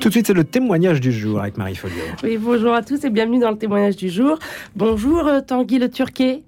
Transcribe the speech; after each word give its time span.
Tout 0.00 0.08
de 0.08 0.12
suite, 0.12 0.26
c'est 0.26 0.34
le 0.34 0.44
témoignage 0.44 1.00
du 1.00 1.12
jour 1.12 1.40
avec 1.40 1.56
Marie 1.56 1.74
Folio. 1.74 1.96
Oui, 2.22 2.36
bonjour 2.36 2.74
à 2.74 2.82
tous 2.82 3.04
et 3.04 3.10
bienvenue 3.10 3.38
dans 3.38 3.50
le 3.50 3.58
témoignage 3.58 3.96
du 3.96 4.08
jour. 4.08 4.38
Bonjour 4.76 5.26
euh, 5.26 5.40
Tanguy 5.40 5.78
Le 5.78 5.88
Turquet. 5.88 6.42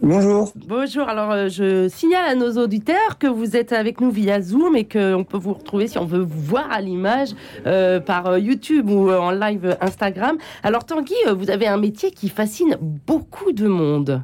Bonjour. 0.00 0.52
Bonjour. 0.66 1.08
Alors, 1.08 1.32
euh, 1.32 1.48
je 1.48 1.88
signale 1.88 2.28
à 2.28 2.34
nos 2.34 2.52
auditeurs 2.62 3.18
que 3.18 3.26
vous 3.26 3.56
êtes 3.56 3.72
avec 3.72 4.00
nous 4.00 4.10
via 4.10 4.40
Zoom 4.40 4.76
et 4.76 4.84
qu'on 4.84 5.24
peut 5.28 5.38
vous 5.38 5.54
retrouver 5.54 5.88
si 5.88 5.98
on 5.98 6.04
veut 6.04 6.22
vous 6.22 6.40
voir 6.40 6.70
à 6.70 6.80
l'image 6.80 7.30
euh, 7.66 7.98
par 7.98 8.38
YouTube 8.38 8.90
ou 8.90 9.10
en 9.10 9.30
live 9.30 9.76
Instagram. 9.80 10.36
Alors, 10.62 10.84
Tanguy, 10.84 11.14
vous 11.36 11.50
avez 11.50 11.66
un 11.66 11.78
métier 11.78 12.10
qui 12.10 12.28
fascine 12.28 12.76
beaucoup 12.80 13.52
de 13.52 13.66
monde. 13.66 14.22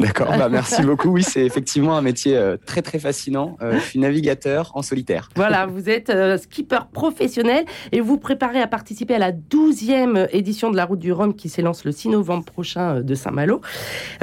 D'accord, 0.00 0.28
bah 0.28 0.48
merci 0.48 0.82
beaucoup. 0.82 1.10
Oui, 1.10 1.22
c'est 1.22 1.44
effectivement 1.44 1.94
un 1.96 2.00
métier 2.00 2.34
euh, 2.34 2.56
très 2.64 2.80
très 2.80 2.98
fascinant. 2.98 3.58
Euh, 3.60 3.74
je 3.74 3.80
suis 3.80 3.98
navigateur 3.98 4.72
en 4.74 4.80
solitaire. 4.80 5.28
Voilà, 5.36 5.66
vous 5.66 5.90
êtes 5.90 6.08
euh, 6.08 6.38
skipper 6.38 6.80
professionnel 6.90 7.66
et 7.92 8.00
vous 8.00 8.16
préparez 8.16 8.60
à 8.62 8.66
participer 8.66 9.16
à 9.16 9.18
la 9.18 9.32
12e 9.32 10.28
édition 10.32 10.70
de 10.70 10.76
la 10.76 10.86
Route 10.86 10.98
du 10.98 11.12
Rhum 11.12 11.34
qui 11.34 11.50
s'élance 11.50 11.84
le 11.84 11.92
6 11.92 12.08
novembre 12.08 12.44
prochain 12.44 13.02
de 13.02 13.14
Saint-Malo, 13.14 13.60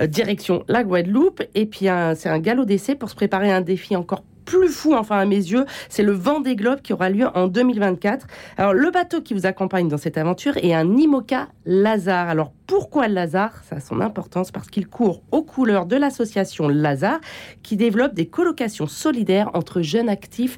direction 0.07 0.63
la 0.67 0.83
Guadeloupe. 0.83 1.43
Et 1.53 1.67
puis 1.67 1.87
c'est 2.15 2.29
un 2.29 2.39
galop 2.39 2.65
d'essai 2.65 2.95
pour 2.95 3.09
se 3.09 3.15
préparer 3.15 3.51
à 3.51 3.57
un 3.57 3.61
défi 3.61 3.95
encore 3.95 4.23
plus 4.45 4.69
fou, 4.69 4.95
enfin 4.95 5.17
à 5.17 5.25
mes 5.25 5.35
yeux, 5.35 5.65
c'est 5.89 6.03
le 6.03 6.13
vent 6.13 6.39
des 6.39 6.55
globes 6.55 6.81
qui 6.81 6.93
aura 6.93 7.09
lieu 7.09 7.27
en 7.35 7.47
2024. 7.47 8.25
Alors 8.55 8.73
le 8.73 8.89
bateau 8.89 9.21
qui 9.21 9.33
vous 9.33 9.45
accompagne 9.45 9.89
dans 9.89 9.97
cette 9.97 10.17
aventure 10.17 10.57
est 10.57 10.73
un 10.73 10.95
Imoca 10.95 11.49
Lazare. 11.65 12.29
Alors 12.29 12.53
pourquoi 12.67 13.07
Lazare 13.07 13.63
Ça 13.63 13.77
a 13.77 13.79
son 13.79 14.01
importance 14.01 14.51
parce 14.51 14.67
qu'il 14.69 14.87
court 14.87 15.23
aux 15.31 15.41
couleurs 15.41 15.85
de 15.85 15.95
l'association 15.95 16.67
Lazare 16.67 17.21
qui 17.63 17.77
développe 17.77 18.13
des 18.13 18.27
colocations 18.27 18.87
solidaires 18.87 19.49
entre 19.53 19.81
jeunes 19.81 20.09
actifs 20.09 20.57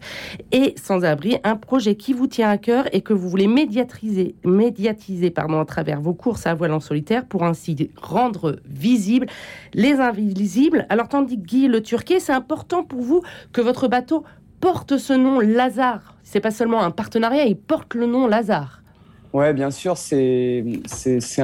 et 0.52 0.74
sans-abri. 0.76 1.38
Un 1.44 1.56
projet 1.56 1.96
qui 1.96 2.14
vous 2.14 2.26
tient 2.26 2.50
à 2.50 2.58
cœur 2.58 2.86
et 2.94 3.02
que 3.02 3.14
vous 3.14 3.30
voulez 3.30 3.48
médiatiser, 3.48 4.36
médiatiser 4.44 5.30
pardon, 5.30 5.60
à 5.60 5.66
travers 5.66 6.02
vos 6.02 6.16
courses 6.16 6.48
à 6.48 6.56
voile 6.56 6.74
en 6.74 6.80
solitaire 6.80 7.26
pour 7.26 7.44
ainsi 7.44 7.92
rendre 8.02 8.60
visibles 8.66 9.28
les 9.76 9.94
invisibles. 9.94 10.88
Alors 10.90 11.10
tandis 11.10 11.40
que 11.40 11.46
Guy 11.46 11.68
le 11.68 11.84
Turquet, 11.84 12.20
c'est 12.20 12.34
important 12.34 12.84
pour 12.84 13.02
vous 13.02 13.22
que 13.54 13.62
votre 13.62 13.88
bateau 13.88 14.24
porte 14.60 14.98
ce 14.98 15.14
nom 15.14 15.40
Lazare. 15.40 16.16
C'est 16.24 16.42
pas 16.42 16.52
seulement 16.52 16.82
un 16.82 16.92
partenariat, 16.92 17.46
il 17.46 17.56
porte 17.56 17.94
le 17.94 18.08
nom 18.08 18.26
Lazare. 18.26 18.79
Ouais, 19.32 19.54
bien 19.54 19.70
sûr, 19.70 19.96
c'est 19.96 20.64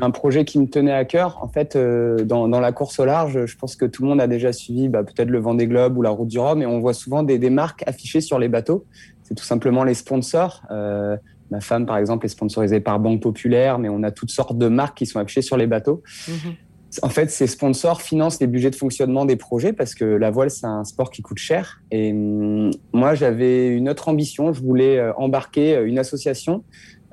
un 0.01 0.11
projet 0.11 0.43
qui 0.43 0.59
me 0.59 0.67
tenait 0.67 0.91
à 0.91 1.05
cœur. 1.05 1.37
En 1.43 1.47
fait, 1.47 1.75
euh, 1.75 2.23
dans, 2.23 2.47
la 2.47 2.71
course 2.71 2.99
au 2.99 3.05
large, 3.05 3.45
je 3.45 3.57
pense 3.57 3.75
que 3.75 3.85
tout 3.85 4.01
le 4.01 4.09
monde 4.09 4.21
a 4.21 4.27
déjà 4.27 4.51
suivi 4.51 4.89
bah, 4.89 5.03
peut-être 5.03 5.29
le 5.29 5.39
Vendée 5.39 5.67
Globe 5.67 5.97
ou 5.97 6.01
la 6.01 6.09
Route 6.09 6.27
du 6.27 6.39
Rhum, 6.39 6.61
et 6.61 6.65
on 6.65 6.79
voit 6.79 6.95
souvent 6.95 7.21
des, 7.21 7.37
des 7.37 7.51
marques 7.51 7.83
affichées 7.87 8.21
sur 8.21 8.39
les 8.39 8.47
bateaux. 8.47 8.85
C'est 9.23 9.35
tout 9.35 9.43
simplement 9.43 9.83
les 9.83 9.93
sponsors. 9.93 10.63
Euh, 10.71 11.15
ma 11.51 11.61
femme, 11.61 11.85
par 11.85 11.97
exemple, 11.97 12.25
est 12.25 12.29
sponsorisée 12.29 12.79
par 12.79 12.99
Banque 12.99 13.21
Populaire, 13.21 13.77
mais 13.77 13.89
on 13.89 14.01
a 14.01 14.11
toutes 14.11 14.31
sortes 14.31 14.57
de 14.57 14.67
marques 14.67 14.97
qui 14.97 15.05
sont 15.05 15.19
affichées 15.19 15.43
sur 15.43 15.57
les 15.57 15.67
bateaux. 15.67 16.01
Mhm. 16.27 16.53
En 17.01 17.09
fait, 17.09 17.31
ces 17.31 17.47
sponsors 17.47 18.01
financent 18.01 18.39
les 18.39 18.47
budgets 18.47 18.69
de 18.69 18.75
fonctionnement 18.75 19.25
des 19.25 19.35
projets 19.35 19.73
parce 19.73 19.95
que 19.95 20.05
la 20.05 20.31
voile, 20.31 20.49
c'est 20.49 20.65
un 20.65 20.83
sport 20.83 21.09
qui 21.09 21.21
coûte 21.21 21.37
cher. 21.37 21.81
Et 21.91 22.11
hum, 22.11 22.71
moi, 22.93 23.15
j'avais 23.15 23.69
une 23.69 23.89
autre 23.89 24.07
ambition. 24.09 24.53
Je 24.53 24.61
voulais 24.61 24.97
euh, 24.97 25.13
embarquer 25.15 25.81
une 25.83 25.99
association 25.99 26.63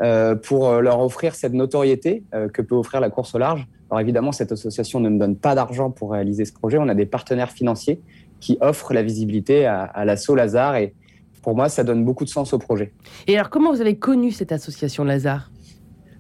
euh, 0.03 0.35
pour 0.35 0.69
euh, 0.69 0.81
leur 0.81 0.99
offrir 1.01 1.37
cette 1.37 1.53
notoriété 1.53 2.25
euh, 2.35 2.49
que 2.49 2.61
peut 2.61 2.75
offrir 2.75 3.01
la 3.01 3.09
course 3.09 3.37
au 3.37 3.39
large. 3.39 3.69
Alors 3.89 4.01
évidemment, 4.01 4.33
cette 4.33 4.51
association 4.51 4.99
ne 4.99 5.09
me 5.09 5.17
donne 5.17 5.37
pas 5.37 5.55
d'argent 5.55 5.91
pour 5.91 6.11
réaliser 6.11 6.45
ce 6.45 6.53
projet. 6.53 6.77
On 6.79 6.89
a 6.89 6.95
des 6.95 7.07
partenaires 7.07 7.53
financiers 7.53 8.01
qui 8.41 8.59
offrent 8.61 8.95
la 8.95 9.03
visibilité 9.03 9.65
à, 9.65 9.83
à 9.83 10.05
l'assaut 10.05 10.35
Lazare 10.35 10.75
et 10.75 10.93
pour 11.41 11.55
moi, 11.55 11.69
ça 11.69 11.85
donne 11.85 12.05
beaucoup 12.05 12.25
de 12.25 12.31
sens 12.31 12.53
au 12.53 12.59
projet. 12.59 12.93
Et 13.29 13.37
alors, 13.37 13.49
comment 13.49 13.73
vous 13.73 13.81
avez 13.81 13.97
connu 13.97 14.33
cette 14.33 14.51
association 14.51 15.05
Lazare? 15.05 15.52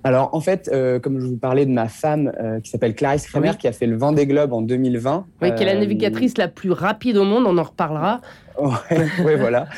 Alors 0.04 0.30
en 0.34 0.40
fait, 0.40 0.68
euh, 0.72 0.98
comme 0.98 1.20
je 1.20 1.26
vous 1.26 1.36
parlais 1.36 1.64
de 1.64 1.70
ma 1.70 1.88
femme 1.88 2.32
euh, 2.40 2.60
qui 2.60 2.70
s'appelle 2.70 2.94
Clarisse 2.94 3.26
Kremer, 3.28 3.56
qui 3.56 3.68
a 3.68 3.72
fait 3.72 3.86
le 3.86 3.96
Vendée 3.96 4.26
Globe 4.26 4.52
en 4.52 4.60
2020. 4.60 5.26
Oui, 5.40 5.54
qui 5.54 5.62
est 5.62 5.66
la 5.66 5.74
euh, 5.74 5.80
navigatrice 5.80 6.38
la 6.38 6.48
plus 6.48 6.72
rapide 6.72 7.16
au 7.16 7.24
monde, 7.24 7.44
on 7.46 7.56
en 7.56 7.62
reparlera. 7.62 8.20
oui, 8.60 9.36
voilà. 9.38 9.68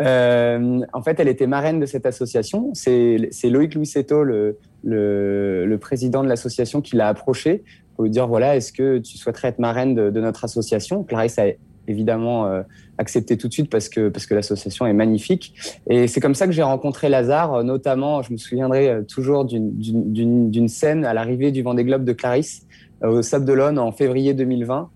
en 0.00 1.02
fait, 1.02 1.20
elle 1.20 1.28
était 1.28 1.46
marraine 1.46 1.78
de 1.78 1.86
cette 1.86 2.06
association. 2.06 2.70
C'est 2.74 3.30
Loïc 3.44 3.74
Louisetto, 3.74 4.24
le, 4.24 4.58
le, 4.82 5.64
le 5.64 5.78
président 5.78 6.24
de 6.24 6.28
l'association, 6.28 6.80
qui 6.80 6.96
l'a 6.96 7.08
approché 7.08 7.62
pour 7.94 8.04
lui 8.04 8.10
dire, 8.10 8.26
voilà, 8.26 8.56
est-ce 8.56 8.72
que 8.72 8.98
tu 8.98 9.16
souhaiterais 9.16 9.48
être 9.48 9.58
marraine 9.58 9.94
de, 9.94 10.10
de 10.10 10.20
notre 10.20 10.44
association? 10.44 11.02
Clarisse 11.02 11.38
a 11.38 11.46
évidemment 11.88 12.46
euh, 12.46 12.62
accepté 12.98 13.36
tout 13.36 13.48
de 13.48 13.52
suite 13.52 13.70
parce 13.70 13.88
que, 13.88 14.08
parce 14.08 14.26
que 14.26 14.34
l'association 14.34 14.86
est 14.86 14.92
magnifique. 14.92 15.54
Et 15.88 16.08
c'est 16.08 16.20
comme 16.20 16.34
ça 16.34 16.46
que 16.46 16.52
j'ai 16.52 16.62
rencontré 16.62 17.08
Lazare, 17.08 17.54
euh, 17.54 17.62
notamment, 17.62 18.22
je 18.22 18.32
me 18.32 18.38
souviendrai 18.38 18.88
euh, 18.88 19.02
toujours 19.02 19.44
d'une 19.44 20.68
scène 20.68 21.04
à 21.04 21.14
l'arrivée 21.14 21.52
du 21.52 21.62
Vendée 21.62 21.84
Globe 21.84 22.04
de 22.04 22.12
Clarisse 22.12 22.66
au 23.02 23.20
Sable 23.20 23.44
d'Olonne 23.44 23.78
en 23.78 23.92
février 23.92 24.32
2020. 24.32 24.88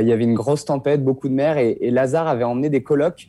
il 0.00 0.08
y 0.08 0.12
avait 0.12 0.24
une 0.24 0.34
grosse 0.34 0.64
tempête, 0.64 1.04
beaucoup 1.04 1.28
de 1.28 1.34
mer, 1.34 1.56
et, 1.56 1.78
Lazare 1.92 2.26
avait 2.26 2.42
emmené 2.42 2.68
des 2.68 2.82
colocs, 2.82 3.28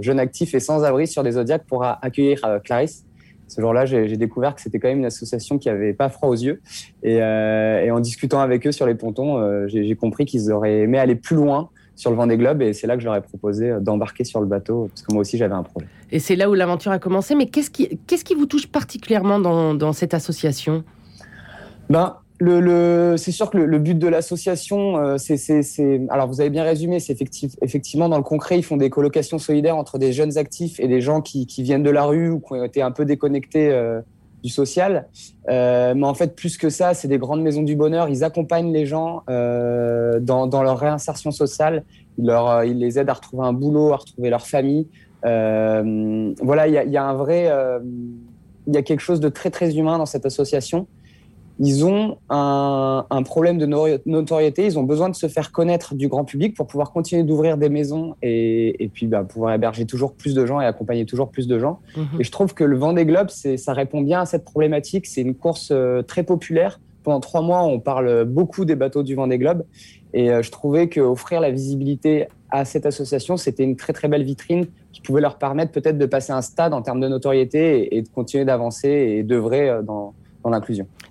jeunes 0.00 0.18
actifs 0.18 0.52
et 0.54 0.58
sans-abri, 0.58 1.06
sur 1.06 1.22
des 1.22 1.32
Zodiacs 1.32 1.64
pour 1.68 1.84
accueillir 1.84 2.40
Clarisse. 2.64 3.04
Ce 3.46 3.60
jour-là, 3.60 3.86
j'ai 3.86 4.16
découvert 4.16 4.56
que 4.56 4.60
c'était 4.60 4.80
quand 4.80 4.88
même 4.88 4.98
une 4.98 5.04
association 5.04 5.58
qui 5.58 5.68
avait 5.68 5.92
pas 5.92 6.08
froid 6.08 6.28
aux 6.28 6.34
yeux. 6.34 6.60
Et, 7.04 7.18
et 7.18 7.90
en 7.92 8.00
discutant 8.00 8.40
avec 8.40 8.66
eux 8.66 8.72
sur 8.72 8.84
les 8.84 8.96
pontons, 8.96 9.68
j'ai 9.68 9.94
compris 9.94 10.24
qu'ils 10.24 10.50
auraient 10.50 10.80
aimé 10.80 10.98
aller 10.98 11.14
plus 11.14 11.36
loin 11.36 11.70
sur 11.94 12.10
le 12.10 12.16
Vendée 12.16 12.36
Globe 12.36 12.62
et 12.62 12.72
c'est 12.72 12.86
là 12.86 12.96
que 12.96 13.00
je 13.00 13.06
leur 13.06 13.16
ai 13.16 13.20
proposé 13.20 13.70
euh, 13.70 13.80
d'embarquer 13.80 14.24
sur 14.24 14.40
le 14.40 14.46
bateau 14.46 14.88
parce 14.88 15.02
que 15.02 15.12
moi 15.12 15.20
aussi 15.20 15.38
j'avais 15.38 15.54
un 15.54 15.62
projet. 15.62 15.86
Et 16.10 16.18
c'est 16.18 16.36
là 16.36 16.50
où 16.50 16.54
l'aventure 16.54 16.92
a 16.92 16.98
commencé. 16.98 17.34
Mais 17.34 17.46
qu'est-ce 17.46 17.70
qui, 17.70 17.98
qu'est-ce 18.06 18.24
qui 18.24 18.34
vous 18.34 18.46
touche 18.46 18.66
particulièrement 18.66 19.38
dans, 19.38 19.74
dans 19.74 19.92
cette 19.92 20.14
association? 20.14 20.84
Ben, 21.90 22.16
le, 22.42 22.60
le, 22.60 23.16
c'est 23.18 23.30
sûr 23.30 23.50
que 23.50 23.58
le, 23.58 23.78
but 23.78 23.96
de 23.96 24.08
l'association, 24.08 24.96
euh, 24.96 25.16
c'est, 25.16 25.36
c'est, 25.36 25.62
c'est, 25.62 26.00
alors 26.10 26.26
vous 26.26 26.40
avez 26.40 26.50
bien 26.50 26.64
résumé, 26.64 26.98
c'est 26.98 27.16
effectivement 27.62 28.08
dans 28.08 28.16
le 28.16 28.24
concret, 28.24 28.58
ils 28.58 28.64
font 28.64 28.76
des 28.76 28.90
colocations 28.90 29.38
solidaires 29.38 29.76
entre 29.76 29.96
des 29.98 30.12
jeunes 30.12 30.38
actifs 30.38 30.80
et 30.80 30.88
des 30.88 31.00
gens 31.00 31.20
qui, 31.20 31.46
qui 31.46 31.62
viennent 31.62 31.84
de 31.84 31.90
la 31.90 32.04
rue 32.04 32.30
ou 32.30 32.40
qui 32.40 32.54
ont 32.54 32.64
été 32.64 32.82
un 32.82 32.90
peu 32.90 33.04
déconnectés 33.04 33.70
euh, 33.70 34.00
du 34.42 34.48
social. 34.48 35.06
Euh, 35.48 35.94
mais 35.94 36.06
en 36.06 36.14
fait, 36.14 36.34
plus 36.34 36.56
que 36.56 36.70
ça, 36.70 36.94
c'est 36.94 37.08
des 37.08 37.18
grandes 37.18 37.42
maisons 37.42 37.62
du 37.62 37.76
bonheur. 37.76 38.08
Ils 38.08 38.24
accompagnent 38.24 38.72
les 38.72 38.86
gens 38.86 39.22
euh, 39.30 40.20
dans, 40.20 40.62
leur 40.62 40.78
réinsertion 40.78 41.30
sociale. 41.30 41.84
Euh, 42.20 42.66
ils 42.66 42.78
les 42.78 42.98
aident 42.98 43.10
à 43.10 43.14
retrouver 43.14 43.46
un 43.46 43.52
boulot, 43.52 43.92
à 43.92 43.96
retrouver 43.96 44.30
leur 44.30 44.46
famille. 44.46 44.88
Voilà, 45.22 46.66
il 46.66 46.74
y 46.74 46.78
a, 46.78 46.84
y 46.84 46.96
a, 46.96 47.04
un 47.04 47.14
vrai, 47.14 47.50
il 48.66 48.74
y 48.74 48.76
a 48.76 48.82
quelque 48.82 49.00
chose 49.00 49.20
de 49.20 49.28
très 49.28 49.50
très 49.50 49.76
humain 49.76 49.98
dans 49.98 50.06
cette 50.06 50.26
association 50.26 50.86
ils 51.64 51.84
ont 51.84 52.18
un, 52.28 53.06
un, 53.08 53.22
problème 53.22 53.56
de 53.56 53.66
notoriété, 54.04 54.66
ils 54.66 54.80
ont 54.80 54.82
besoin 54.82 55.08
de 55.08 55.14
se 55.14 55.28
faire 55.28 55.52
connaître 55.52 55.94
du 55.94 56.08
grand 56.08 56.24
public 56.24 56.56
pour 56.56 56.66
pouvoir 56.66 56.90
continuer 56.90 57.22
d'ouvrir 57.22 57.56
des 57.56 57.68
maisons 57.68 58.16
et, 58.20 58.82
et 58.82 58.88
puis 58.88 59.06
bah, 59.06 59.22
pouvoir 59.22 59.54
héberger 59.54 59.86
toujours 59.86 60.12
plus 60.14 60.34
de 60.34 60.44
gens 60.44 60.60
et 60.60 60.66
accompagner 60.66 61.06
toujours 61.06 61.30
plus 61.30 61.46
de 61.46 61.60
gens. 61.60 61.78
Mhm. 61.96 62.20
Et 62.20 62.24
je 62.24 62.32
trouve 62.32 62.52
que 62.54 62.64
le 62.64 62.76
Vendée 62.76 63.06
Globe, 63.06 63.28
ça 63.28 63.72
répond 63.74 64.00
bien 64.00 64.22
à 64.22 64.26
cette 64.26 64.44
problématique. 64.44 65.06
C'est 65.06 65.20
une 65.20 65.36
course 65.36 65.68
euh, 65.70 66.02
très 66.02 66.24
populaire. 66.24 66.80
Pendant 67.04 67.20
trois 67.20 67.42
mois, 67.42 67.62
on 67.62 67.78
parle 67.78 68.24
beaucoup 68.24 68.64
des 68.64 68.74
bateaux 68.74 69.04
du 69.04 69.14
Vendée 69.14 69.38
Globe. 69.38 69.62
Et 70.14 70.32
euh, 70.32 70.42
je 70.42 70.50
trouvais 70.50 70.88
qu'offrir 70.88 71.40
la 71.40 71.52
visibilité 71.52 72.26
à 72.50 72.64
cette 72.64 72.86
association, 72.86 73.36
c'était 73.36 73.62
une 73.62 73.76
très 73.76 73.92
très 73.92 74.08
belle 74.08 74.24
vitrine 74.24 74.66
qui 74.92 75.00
pouvait 75.00 75.20
leur 75.20 75.38
permettre 75.38 75.70
peut-être 75.70 75.96
de 75.96 76.06
passer 76.06 76.32
un 76.32 76.42
stade 76.42 76.74
en 76.74 76.82
termes 76.82 77.00
de 77.00 77.08
notoriété 77.08 77.84
et, 77.84 77.98
et 77.98 78.02
de 78.02 78.08
continuer 78.08 78.44
d'avancer 78.44 78.88
et 78.88 79.22
d'œuvrer 79.22 79.70
euh, 79.70 79.82
dans, 79.82 80.12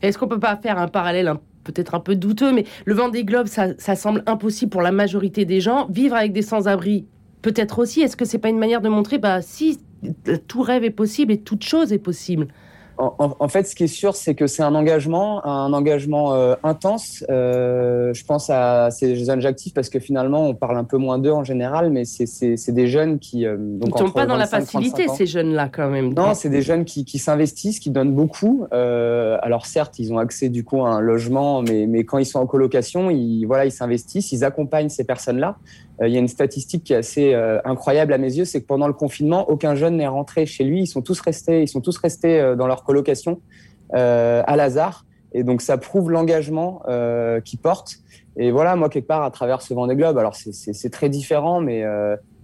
Est-ce 0.01 0.17
qu'on 0.17 0.27
peut 0.27 0.39
pas 0.39 0.57
faire 0.57 0.77
un 0.77 0.87
parallèle 0.87 1.33
peut-être 1.63 1.95
un 1.95 1.99
peu 1.99 2.15
douteux, 2.15 2.51
mais 2.51 2.65
le 2.85 2.93
vent 2.93 3.09
des 3.09 3.23
globes, 3.23 3.47
ça, 3.47 3.95
semble 3.95 4.23
impossible 4.25 4.71
pour 4.71 4.81
la 4.81 4.91
majorité 4.91 5.45
des 5.45 5.61
gens. 5.61 5.87
Vivre 5.89 6.15
avec 6.15 6.33
des 6.33 6.41
sans-abri, 6.41 7.05
peut-être 7.41 7.79
aussi. 7.79 8.01
Est-ce 8.01 8.17
que 8.17 8.25
c'est 8.25 8.39
pas 8.39 8.49
une 8.49 8.57
manière 8.57 8.81
de 8.81 8.89
montrer, 8.89 9.19
bah 9.19 9.41
si 9.41 9.79
tout 10.47 10.61
rêve 10.61 10.83
est 10.83 10.89
possible 10.89 11.31
et 11.31 11.39
toute 11.39 11.63
chose 11.63 11.93
est 11.93 11.99
possible? 11.99 12.47
En, 13.01 13.47
fait, 13.47 13.63
ce 13.67 13.75
qui 13.75 13.85
est 13.85 13.87
sûr, 13.87 14.15
c'est 14.15 14.35
que 14.35 14.47
c'est 14.47 14.61
un 14.61 14.75
engagement, 14.75 15.45
un 15.45 15.73
engagement 15.73 16.33
euh, 16.33 16.55
intense. 16.63 17.25
Euh, 17.29 18.13
je 18.13 18.23
pense 18.23 18.49
à 18.49 18.91
ces 18.91 19.15
jeunes 19.15 19.45
actifs 19.45 19.73
parce 19.73 19.89
que 19.89 19.99
finalement, 19.99 20.47
on 20.47 20.53
parle 20.53 20.77
un 20.77 20.83
peu 20.83 20.97
moins 20.97 21.17
d'eux 21.17 21.31
en 21.31 21.43
général, 21.43 21.89
mais 21.89 22.05
c'est 22.05 22.71
des 22.71 22.87
jeunes 22.87 23.19
qui. 23.19 23.45
Euh, 23.45 23.57
donc, 23.57 23.89
Ils 23.89 24.03
ne 24.03 24.07
sont 24.07 24.13
pas 24.13 24.25
dans 24.25 24.37
la 24.37 24.45
facilité, 24.45 25.07
ces 25.07 25.25
jeunes-là, 25.25 25.69
quand 25.69 25.89
même. 25.89 26.13
Non, 26.13 26.33
c'est 26.33 26.49
des 26.49 26.61
jeunes 26.61 26.85
qui, 26.85 27.03
qui 27.03 27.17
s'investissent, 27.17 27.79
qui 27.79 27.89
donnent 27.89 28.13
beaucoup. 28.13 28.65
Alors, 28.71 29.65
certes, 29.65 29.97
ils 29.99 30.13
ont 30.13 30.17
accès 30.17 30.49
du 30.49 30.63
coup 30.63 30.85
à 30.85 30.89
un 30.89 31.01
logement, 31.01 31.61
mais, 31.61 31.87
mais 31.87 32.03
quand 32.03 32.19
ils 32.19 32.25
sont 32.25 32.39
en 32.39 32.45
colocation, 32.45 33.09
ils 33.09 33.45
voilà, 33.45 33.65
ils 33.65 33.71
s'investissent, 33.71 34.31
ils 34.31 34.43
accompagnent 34.43 34.89
ces 34.89 35.03
personnes-là. 35.03 35.57
Euh, 36.01 36.07
il 36.07 36.13
y 36.13 36.17
a 36.17 36.19
une 36.19 36.27
statistique 36.27 36.83
qui 36.83 36.93
est 36.93 36.97
assez 36.97 37.33
euh, 37.33 37.59
incroyable 37.63 38.13
à 38.13 38.17
mes 38.17 38.33
yeux, 38.33 38.45
c'est 38.45 38.61
que 38.61 38.67
pendant 38.67 38.87
le 38.87 38.93
confinement, 38.93 39.49
aucun 39.49 39.75
jeune 39.75 39.97
n'est 39.97 40.07
rentré 40.07 40.45
chez 40.45 40.63
lui. 40.63 40.81
Ils 40.81 40.87
sont 40.87 41.01
tous 41.01 41.19
restés, 41.21 41.61
ils 41.61 41.67
sont 41.67 41.81
tous 41.81 41.97
restés 41.97 42.39
euh, 42.39 42.55
dans 42.55 42.67
leur 42.67 42.83
colocation 42.83 43.41
à 43.93 44.55
Lazare. 44.55 45.05
Et 45.33 45.43
donc, 45.43 45.61
ça 45.61 45.77
prouve 45.77 46.11
l'engagement 46.11 46.81
qu'ils 47.43 47.59
portent. 47.59 47.97
Et 48.37 48.49
voilà, 48.49 48.77
moi, 48.77 48.87
quelque 48.87 49.07
part, 49.07 49.23
à 49.23 49.31
travers 49.31 49.61
ce 49.61 49.73
Vendée 49.73 49.97
Globe, 49.97 50.17
alors 50.17 50.33
c'est 50.33 50.89
très 50.89 51.09
différent, 51.09 51.59
mais, 51.59 51.83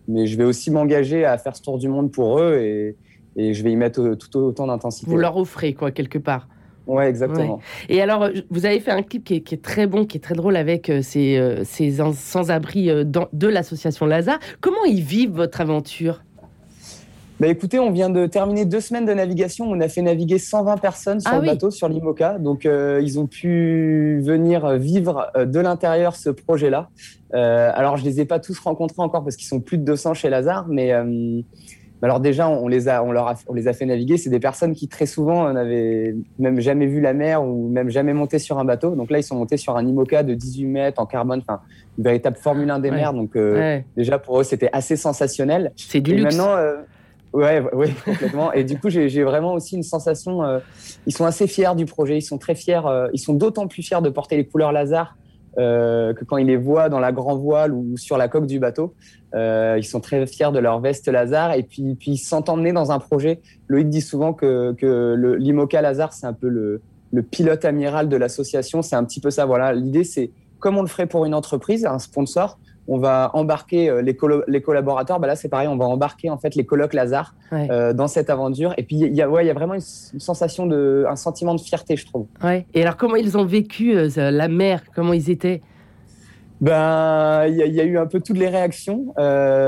mais 0.10 0.28
je 0.28 0.38
vais 0.38 0.44
aussi 0.44 0.72
m'engager 0.72 1.24
à 1.24 1.38
faire 1.38 1.56
ce 1.56 1.62
tour 1.62 1.78
du 1.78 1.88
monde 1.88 2.12
pour 2.12 2.42
eux. 2.42 2.56
Et, 2.56 2.98
et 3.38 3.54
je 3.54 3.64
vais 3.64 3.72
y 3.72 3.78
mettre 3.78 4.16
tout 4.16 4.38
autant 4.38 4.68
d'intensité. 4.68 5.10
Vous 5.10 5.16
leur 5.16 5.38
offrez 5.38 5.74
quoi 5.74 5.92
quelque 5.92 6.18
part. 6.18 6.50
Ouais, 6.88 7.10
exactement. 7.10 7.60
Et 7.90 8.02
alors, 8.02 8.30
vous 8.50 8.66
avez 8.66 8.80
fait 8.80 8.92
un 8.92 9.04
clip 9.04 9.24
qui 9.24 9.36
est, 9.36 9.62
très 9.62 9.88
bon, 9.88 10.06
qui 10.06 10.18
est 10.18 10.22
très 10.22 10.36
drôle 10.36 10.56
avec 10.56 10.92
ces, 11.02 11.62
ces 11.64 11.98
sans-abri 12.14 12.88
de 12.88 13.48
l'association 13.48 14.06
Lazare. 14.06 14.40
Comment 14.62 14.86
ils 14.86 15.04
vivent 15.04 15.32
votre 15.32 15.62
aventure? 15.62 16.22
Bah 17.40 17.48
écoutez, 17.48 17.78
on 17.78 17.92
vient 17.92 18.10
de 18.10 18.26
terminer 18.26 18.66
deux 18.66 18.80
semaines 18.80 19.06
de 19.06 19.14
navigation. 19.14 19.66
On 19.70 19.80
a 19.80 19.88
fait 19.88 20.02
naviguer 20.02 20.40
120 20.40 20.78
personnes 20.78 21.20
sur 21.20 21.32
ah 21.32 21.40
le 21.40 21.46
bateau, 21.46 21.70
sur 21.70 21.88
l'IMOCA. 21.88 22.40
Donc, 22.40 22.66
euh, 22.66 23.00
ils 23.04 23.20
ont 23.20 23.28
pu 23.28 24.20
venir 24.24 24.76
vivre 24.78 25.30
euh, 25.36 25.46
de 25.46 25.60
l'intérieur 25.60 26.16
ce 26.16 26.32
projet-là. 26.32 26.90
Euh, 27.36 27.70
alors, 27.76 27.98
je 27.98 28.06
les 28.06 28.22
ai 28.22 28.26
pas 28.26 28.40
tous 28.40 28.58
rencontrés 28.58 29.04
encore 29.04 29.24
parce 29.24 29.36
qu'ils 29.36 29.48
sont 29.48 29.60
plus 29.60 29.78
de 29.78 29.84
200 29.84 30.16
chez 30.16 30.30
Lazare, 30.30 30.66
mais 30.68 30.92
euh, 30.94 31.42
alors 32.02 32.20
déjà, 32.20 32.48
on 32.48 32.68
les 32.68 32.90
a, 32.90 33.04
on 33.04 33.12
leur 33.12 33.28
a, 33.28 33.36
on 33.48 33.54
les 33.54 33.68
a 33.68 33.74
fait 33.74 33.86
naviguer. 33.86 34.18
C'est 34.18 34.30
des 34.30 34.40
personnes 34.40 34.74
qui 34.74 34.88
très 34.88 35.06
souvent 35.06 35.52
n'avaient 35.52 36.16
même 36.40 36.60
jamais 36.60 36.86
vu 36.86 37.02
la 37.02 37.14
mer 37.14 37.44
ou 37.44 37.70
même 37.70 37.90
jamais 37.90 38.14
monté 38.14 38.40
sur 38.40 38.60
un 38.60 38.66
bateau. 38.66 38.96
Donc 38.96 39.10
là, 39.10 39.20
ils 39.20 39.24
sont 39.24 39.36
montés 39.36 39.58
sur 39.58 39.76
un 39.76 39.86
IMOCA 39.86 40.24
de 40.24 40.34
18 40.34 40.66
mètres 40.66 41.02
en 41.02 41.06
carbone, 41.06 41.42
enfin 41.42 41.62
une 41.98 42.04
véritable 42.04 42.38
Formule 42.38 42.70
1 42.70 42.80
des 42.80 42.92
mers. 42.92 43.14
Donc 43.14 43.38
déjà 43.96 44.20
pour 44.20 44.40
eux, 44.40 44.44
c'était 44.44 44.70
assez 44.72 44.96
sensationnel. 44.96 45.72
C'est 45.76 46.02
du 46.02 46.16
luxe. 46.16 46.36
Maintenant, 46.36 46.56
Ouais, 47.34 47.62
ouais, 47.74 47.94
complètement. 48.06 48.54
Et 48.54 48.64
du 48.64 48.80
coup, 48.80 48.90
j'ai 48.90 49.24
vraiment 49.24 49.54
aussi 49.54 49.76
une 49.76 49.84
sensation. 49.84 50.44
Euh, 50.44 50.60
ils 51.06 51.14
sont 51.14 51.26
assez 51.26 51.48
fiers 51.48 51.76
du 51.76 51.86
projet. 51.86 52.18
Ils 52.18 52.22
sont 52.22 52.38
très 52.38 52.56
fiers. 52.56 52.82
Euh, 52.86 53.10
ils 53.14 53.20
sont 53.20 53.34
d'autant 53.34 53.68
plus 53.68 53.84
fiers 53.84 54.02
de 54.02 54.10
porter 54.10 54.38
les 54.38 54.46
couleurs 54.46 54.72
Lazare 54.72 55.16
euh, 55.58 56.14
que 56.14 56.24
quand 56.24 56.38
ils 56.38 56.48
les 56.48 56.58
voient 56.58 56.90
dans 56.90 57.00
la 57.00 57.12
grand 57.12 57.36
voile 57.36 57.74
ou 57.74 57.98
sur 57.98 58.18
la 58.18 58.28
coque 58.28 58.48
du 58.48 58.60
bateau. 58.60 58.94
ils 59.34 59.86
sont 59.86 60.00
très 60.00 60.26
fiers 60.28 60.52
de 60.52 60.60
leur 60.60 60.80
veste 60.80 61.08
Lazare. 61.08 61.54
Et 61.54 61.64
puis, 61.64 61.96
puis 61.96 62.12
ils 62.12 62.36
emmenés 62.50 62.74
dans 62.74 62.92
un 62.92 63.00
projet. 63.00 63.42
Loïc 63.68 63.90
dit 63.90 64.02
souvent 64.02 64.34
que, 64.34 64.74
que 64.74 65.16
l'IMOCA 65.38 65.82
Lazare, 65.82 66.14
c'est 66.14 66.28
un 66.28 66.34
peu 66.34 66.48
le, 66.48 66.82
le 67.12 67.24
pilote 67.24 67.66
amiral 67.66 68.10
de 68.10 68.18
l'association. 68.18 68.82
C'est 68.82 68.96
un 68.96 69.04
petit 69.04 69.20
peu 69.20 69.32
ça. 69.32 69.46
Voilà. 69.46 69.74
L'idée, 69.74 70.04
c'est 70.04 70.32
comme 70.60 70.78
on 70.78 70.82
le 70.82 70.88
ferait 70.88 71.08
pour 71.08 71.26
une 71.26 71.34
entreprise, 71.34 71.86
un 71.86 72.00
sponsor 72.00 72.58
on 72.88 72.98
va 72.98 73.32
embarquer 73.34 73.90
euh, 73.90 74.02
les, 74.02 74.18
les 74.48 74.62
collaborateurs. 74.62 75.20
Bah 75.20 75.28
là, 75.28 75.36
c'est 75.36 75.50
pareil, 75.50 75.68
on 75.68 75.78
va 75.78 75.86
embarquer 75.86 76.30
en 76.30 76.38
fait 76.38 76.56
les 76.56 76.66
colocs 76.66 76.94
Lazare 76.94 77.36
euh, 77.54 77.94
dans 77.94 78.08
cette 78.08 78.30
aventure. 78.30 78.74
Et 78.78 78.84
puis, 78.84 78.96
il 78.98 79.16
y 79.16 79.22
a, 79.22 79.30
ouais, 79.30 79.46
y 79.46 79.50
a 79.50 79.54
vraiment 79.54 79.74
une, 79.74 79.82
sensation 79.82 80.66
de, 80.66 81.06
un 81.10 81.16
sentiment 81.16 81.54
de 81.54 81.62
fierté, 81.62 81.98
je 81.98 82.06
trouve. 82.06 82.28
Ouais. 82.44 82.66
Et 82.74 82.82
alors, 82.82 82.98
comment 82.98 83.16
ils 83.16 83.38
ont 83.38 83.46
vécu 83.46 83.96
euh, 83.96 84.10
la 84.16 84.48
mer? 84.48 84.82
Comment 84.96 85.14
ils 85.14 85.30
étaient? 85.30 85.62
Ben, 86.60 87.46
il 87.48 87.56
y, 87.56 87.80
a 87.80 87.84
eu 87.84 88.00
un 88.00 88.08
peu 88.08 88.20
toutes 88.20 88.40
les 88.40 88.48
réactions. 88.48 89.14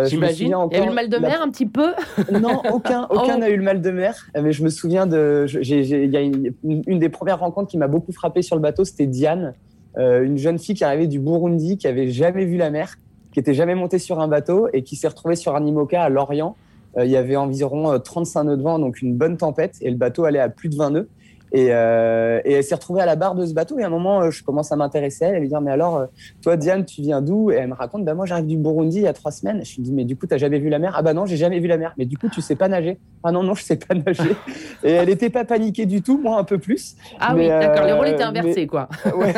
J'imagine. 0.06 0.56
Il 0.72 0.76
y 0.76 0.80
a 0.80 0.84
eu 0.84 0.88
le 0.88 0.94
mal 0.94 1.08
de 1.08 1.18
mer 1.18 1.40
un 1.40 1.52
petit 1.52 1.68
peu? 1.68 1.92
Non, 2.32 2.64
aucun, 2.72 3.04
aucun 3.12 3.36
oh. 3.36 3.40
n'a 3.40 3.50
eu 3.50 3.58
le 3.58 3.64
mal 3.64 3.80
de 3.80 3.92
mer. 3.92 4.16
Mais 4.34 4.52
je 4.52 4.64
me 4.64 4.70
souviens 4.70 5.06
de, 5.06 5.46
il 5.62 6.10
y 6.10 6.18
a 6.18 6.22
une, 6.22 6.52
une, 6.64 6.98
des 6.98 7.10
premières 7.10 7.42
rencontres 7.42 7.70
qui 7.70 7.78
m'a 7.78 7.88
beaucoup 7.88 8.12
frappé 8.12 8.42
sur 8.42 8.56
le 8.56 8.64
bateau, 8.64 8.86
c'était 8.86 9.06
Diane, 9.06 9.54
une 9.98 10.38
jeune 10.38 10.58
fille 10.58 10.74
qui 10.74 10.84
arrivait 10.84 11.06
du 11.06 11.20
Burundi, 11.20 11.78
qui 11.78 11.86
avait 11.86 12.08
jamais 12.08 12.46
vu 12.46 12.58
la 12.58 12.72
mer 12.72 12.96
qui 13.34 13.40
était 13.40 13.54
jamais 13.54 13.76
monté 13.76 14.00
sur 14.00 14.20
un 14.20 14.28
bateau 14.28 14.68
et 14.74 14.84
qui 14.84 14.96
s'est 14.96 15.08
retrouvé 15.08 15.36
sur 15.36 15.56
un 15.56 15.66
IMOCA 15.66 16.04
à 16.04 16.10
Lorient. 16.10 16.56
Euh, 16.98 17.06
il 17.06 17.12
y 17.12 17.18
avait 17.18 17.36
environ 17.36 18.00
35 18.00 18.40
euh, 18.40 18.44
nœuds 18.44 18.58
de 18.58 18.64
vent, 18.64 18.80
donc 18.80 19.02
une 19.02 19.16
bonne 19.16 19.38
tempête, 19.38 19.78
et 19.82 19.90
le 19.90 19.98
bateau 19.98 20.26
allait 20.26 20.40
à 20.40 20.50
plus 20.50 20.70
de 20.70 20.76
20 20.76 20.90
nœuds. 20.92 21.10
Et, 21.52 21.70
euh, 21.72 22.42
et, 22.46 22.54
elle 22.54 22.64
s'est 22.64 22.76
retrouvée 22.76 23.02
à 23.02 23.06
la 23.06 23.16
barre 23.16 23.36
de 23.36 23.46
ce 23.46 23.54
bateau. 23.54 23.80
Et 23.80 23.84
à 23.84 23.88
un 23.88 23.90
moment, 23.90 24.22
euh, 24.22 24.32
je 24.32 24.44
commence 24.44 24.72
à 24.72 24.76
m'intéresser 24.76 25.26
à 25.26 25.28
elle. 25.30 25.36
Elle 25.36 25.44
me 25.44 25.48
dit 25.48 25.56
Mais 25.62 25.72
alors, 25.72 25.98
euh, 25.98 26.06
toi, 26.42 26.58
Diane, 26.58 26.86
tu 26.86 27.02
viens 27.02 27.22
d'où? 27.22 27.52
Et 27.52 27.56
elle 27.56 27.70
me 27.70 27.74
raconte 27.74 28.06
bah, 28.06 28.14
Moi, 28.14 28.26
j'arrive 28.26 28.46
du 28.46 28.58
Burundi 28.58 28.98
il 28.98 29.04
y 29.04 29.08
a 29.08 29.14
trois 29.14 29.32
semaines. 29.32 29.64
Je 29.66 29.76
lui 29.76 29.84
dis 29.84 29.94
Mais 29.94 30.06
du 30.06 30.16
coup, 30.16 30.28
tu 30.28 30.34
n'as 30.34 30.38
jamais 30.38 30.60
vu 30.60 30.70
la 30.70 30.80
mer? 30.80 30.94
Ah, 30.96 31.02
bah 31.02 31.14
non, 31.14 31.26
j'ai 31.26 31.38
jamais 31.38 31.60
vu 31.60 31.68
la 31.68 31.78
mer. 31.78 31.94
Mais 31.98 32.06
du 32.06 32.18
coup, 32.18 32.30
tu 32.30 32.42
sais 32.42 32.56
pas 32.56 32.68
nager 32.68 33.00
Ah 33.24 33.32
non, 33.32 33.44
non, 33.44 33.56
je 33.56 33.64
sais 33.64 33.78
pas 33.78 33.96
nager. 34.06 34.36
et 34.84 34.92
elle 34.92 35.08
n'était 35.08 35.30
pas 35.30 35.46
paniquée 35.46 35.86
du 35.86 36.02
tout, 36.02 36.20
moi, 36.20 36.38
un 36.38 36.44
peu 36.44 36.60
plus. 36.60 36.96
Ah 37.20 37.34
oui, 37.36 37.48
d'accord. 37.48 37.86
Les 37.86 37.94
rôles 37.94 38.10
étaient 38.10 38.24
inversés, 38.24 38.68
quoi. 38.68 38.88
ouais. 39.16 39.34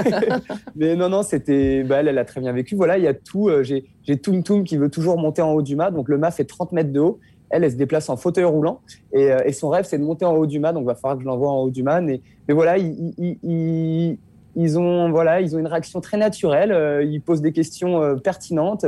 mais 0.76 0.96
non, 0.96 1.10
non, 1.10 1.24
c'était. 1.24 1.84
Bah, 1.84 1.98
elle, 2.00 2.10
elle 2.10 2.18
a 2.18 2.26
très 2.26 2.42
bien 2.42 2.52
vécu. 2.52 2.76
Voilà, 2.76 2.98
il 2.98 3.04
y 3.04 3.08
a 3.08 3.14
tout. 3.14 3.50
j'ai 3.62 4.18
Toum 4.22 4.44
Toum 4.44 4.64
qui 4.64 4.76
veut 4.78 4.90
toujours 4.90 5.18
monter 5.18 5.42
en 5.42 5.54
haut 5.54 5.62
du 5.62 5.76
mât. 5.76 5.92
Donc, 5.92 6.10
le 6.10 6.18
mât 6.18 6.32
fait 6.32 6.46
30 6.46 6.74
mètres 6.74 6.92
de 6.92 7.00
haut. 7.00 7.20
Elle, 7.52 7.64
elle 7.64 7.72
se 7.72 7.76
déplace 7.76 8.10
en 8.10 8.18
fauteuil 8.18 8.44
roulant 8.44 8.82
et, 9.14 9.32
euh, 9.32 9.40
et 9.46 9.54
son 9.54 9.70
rêve, 9.70 9.86
c'est 9.86 9.98
de 9.98 10.04
monter 10.04 10.26
en 10.26 10.34
haut 10.36 10.46
du 10.46 10.60
mât. 10.60 10.74
Donc, 10.74 10.84
il 10.84 10.88
va 10.88 10.96
falloir 10.96 11.18
que 11.18 11.24
je 11.24 11.28
l'envoie 11.28 11.52
en 11.52 11.62
haut 11.62 11.70
du 11.70 11.84
mât. 11.84 12.02
Mais, 12.02 12.22
mais 12.48 12.54
voilà, 12.54 12.78
ils, 12.78 14.18
ils, 14.56 14.80
ont, 14.80 15.12
voilà, 15.12 15.42
ils 15.42 15.56
ont 15.56 15.60
une 15.60 15.68
réaction 15.68 16.02
très 16.02 16.18
naturelle. 16.18 16.72
Euh, 16.72 17.04
ils 17.04 17.22
posent 17.22 17.42
des 17.42 17.52
questions 17.52 18.02
euh, 18.02 18.16
pertinentes. 18.16 18.86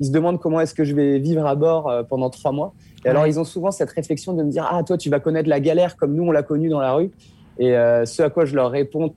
ils 0.00 0.06
se 0.06 0.12
demandent 0.12 0.40
comment 0.40 0.60
est-ce 0.60 0.74
que 0.74 0.84
je 0.84 0.94
vais 0.94 1.18
vivre 1.18 1.46
à 1.46 1.54
bord 1.54 1.92
pendant 2.08 2.30
trois 2.30 2.52
mois. 2.52 2.72
Et 3.04 3.08
alors, 3.08 3.26
ils 3.26 3.38
ont 3.38 3.44
souvent 3.44 3.70
cette 3.70 3.90
réflexion 3.90 4.32
de 4.32 4.42
me 4.42 4.50
dire 4.50 4.68
Ah, 4.70 4.82
toi, 4.82 4.98
tu 4.98 5.10
vas 5.10 5.20
connaître 5.20 5.48
la 5.48 5.60
galère 5.60 5.96
comme 5.96 6.14
nous, 6.14 6.24
on 6.24 6.32
l'a 6.32 6.42
connue 6.42 6.68
dans 6.68 6.80
la 6.80 6.94
rue. 6.94 7.10
Et 7.58 7.72
ce 7.72 8.22
à 8.22 8.30
quoi 8.30 8.44
je 8.44 8.54
leur 8.54 8.70
réponds 8.70 9.14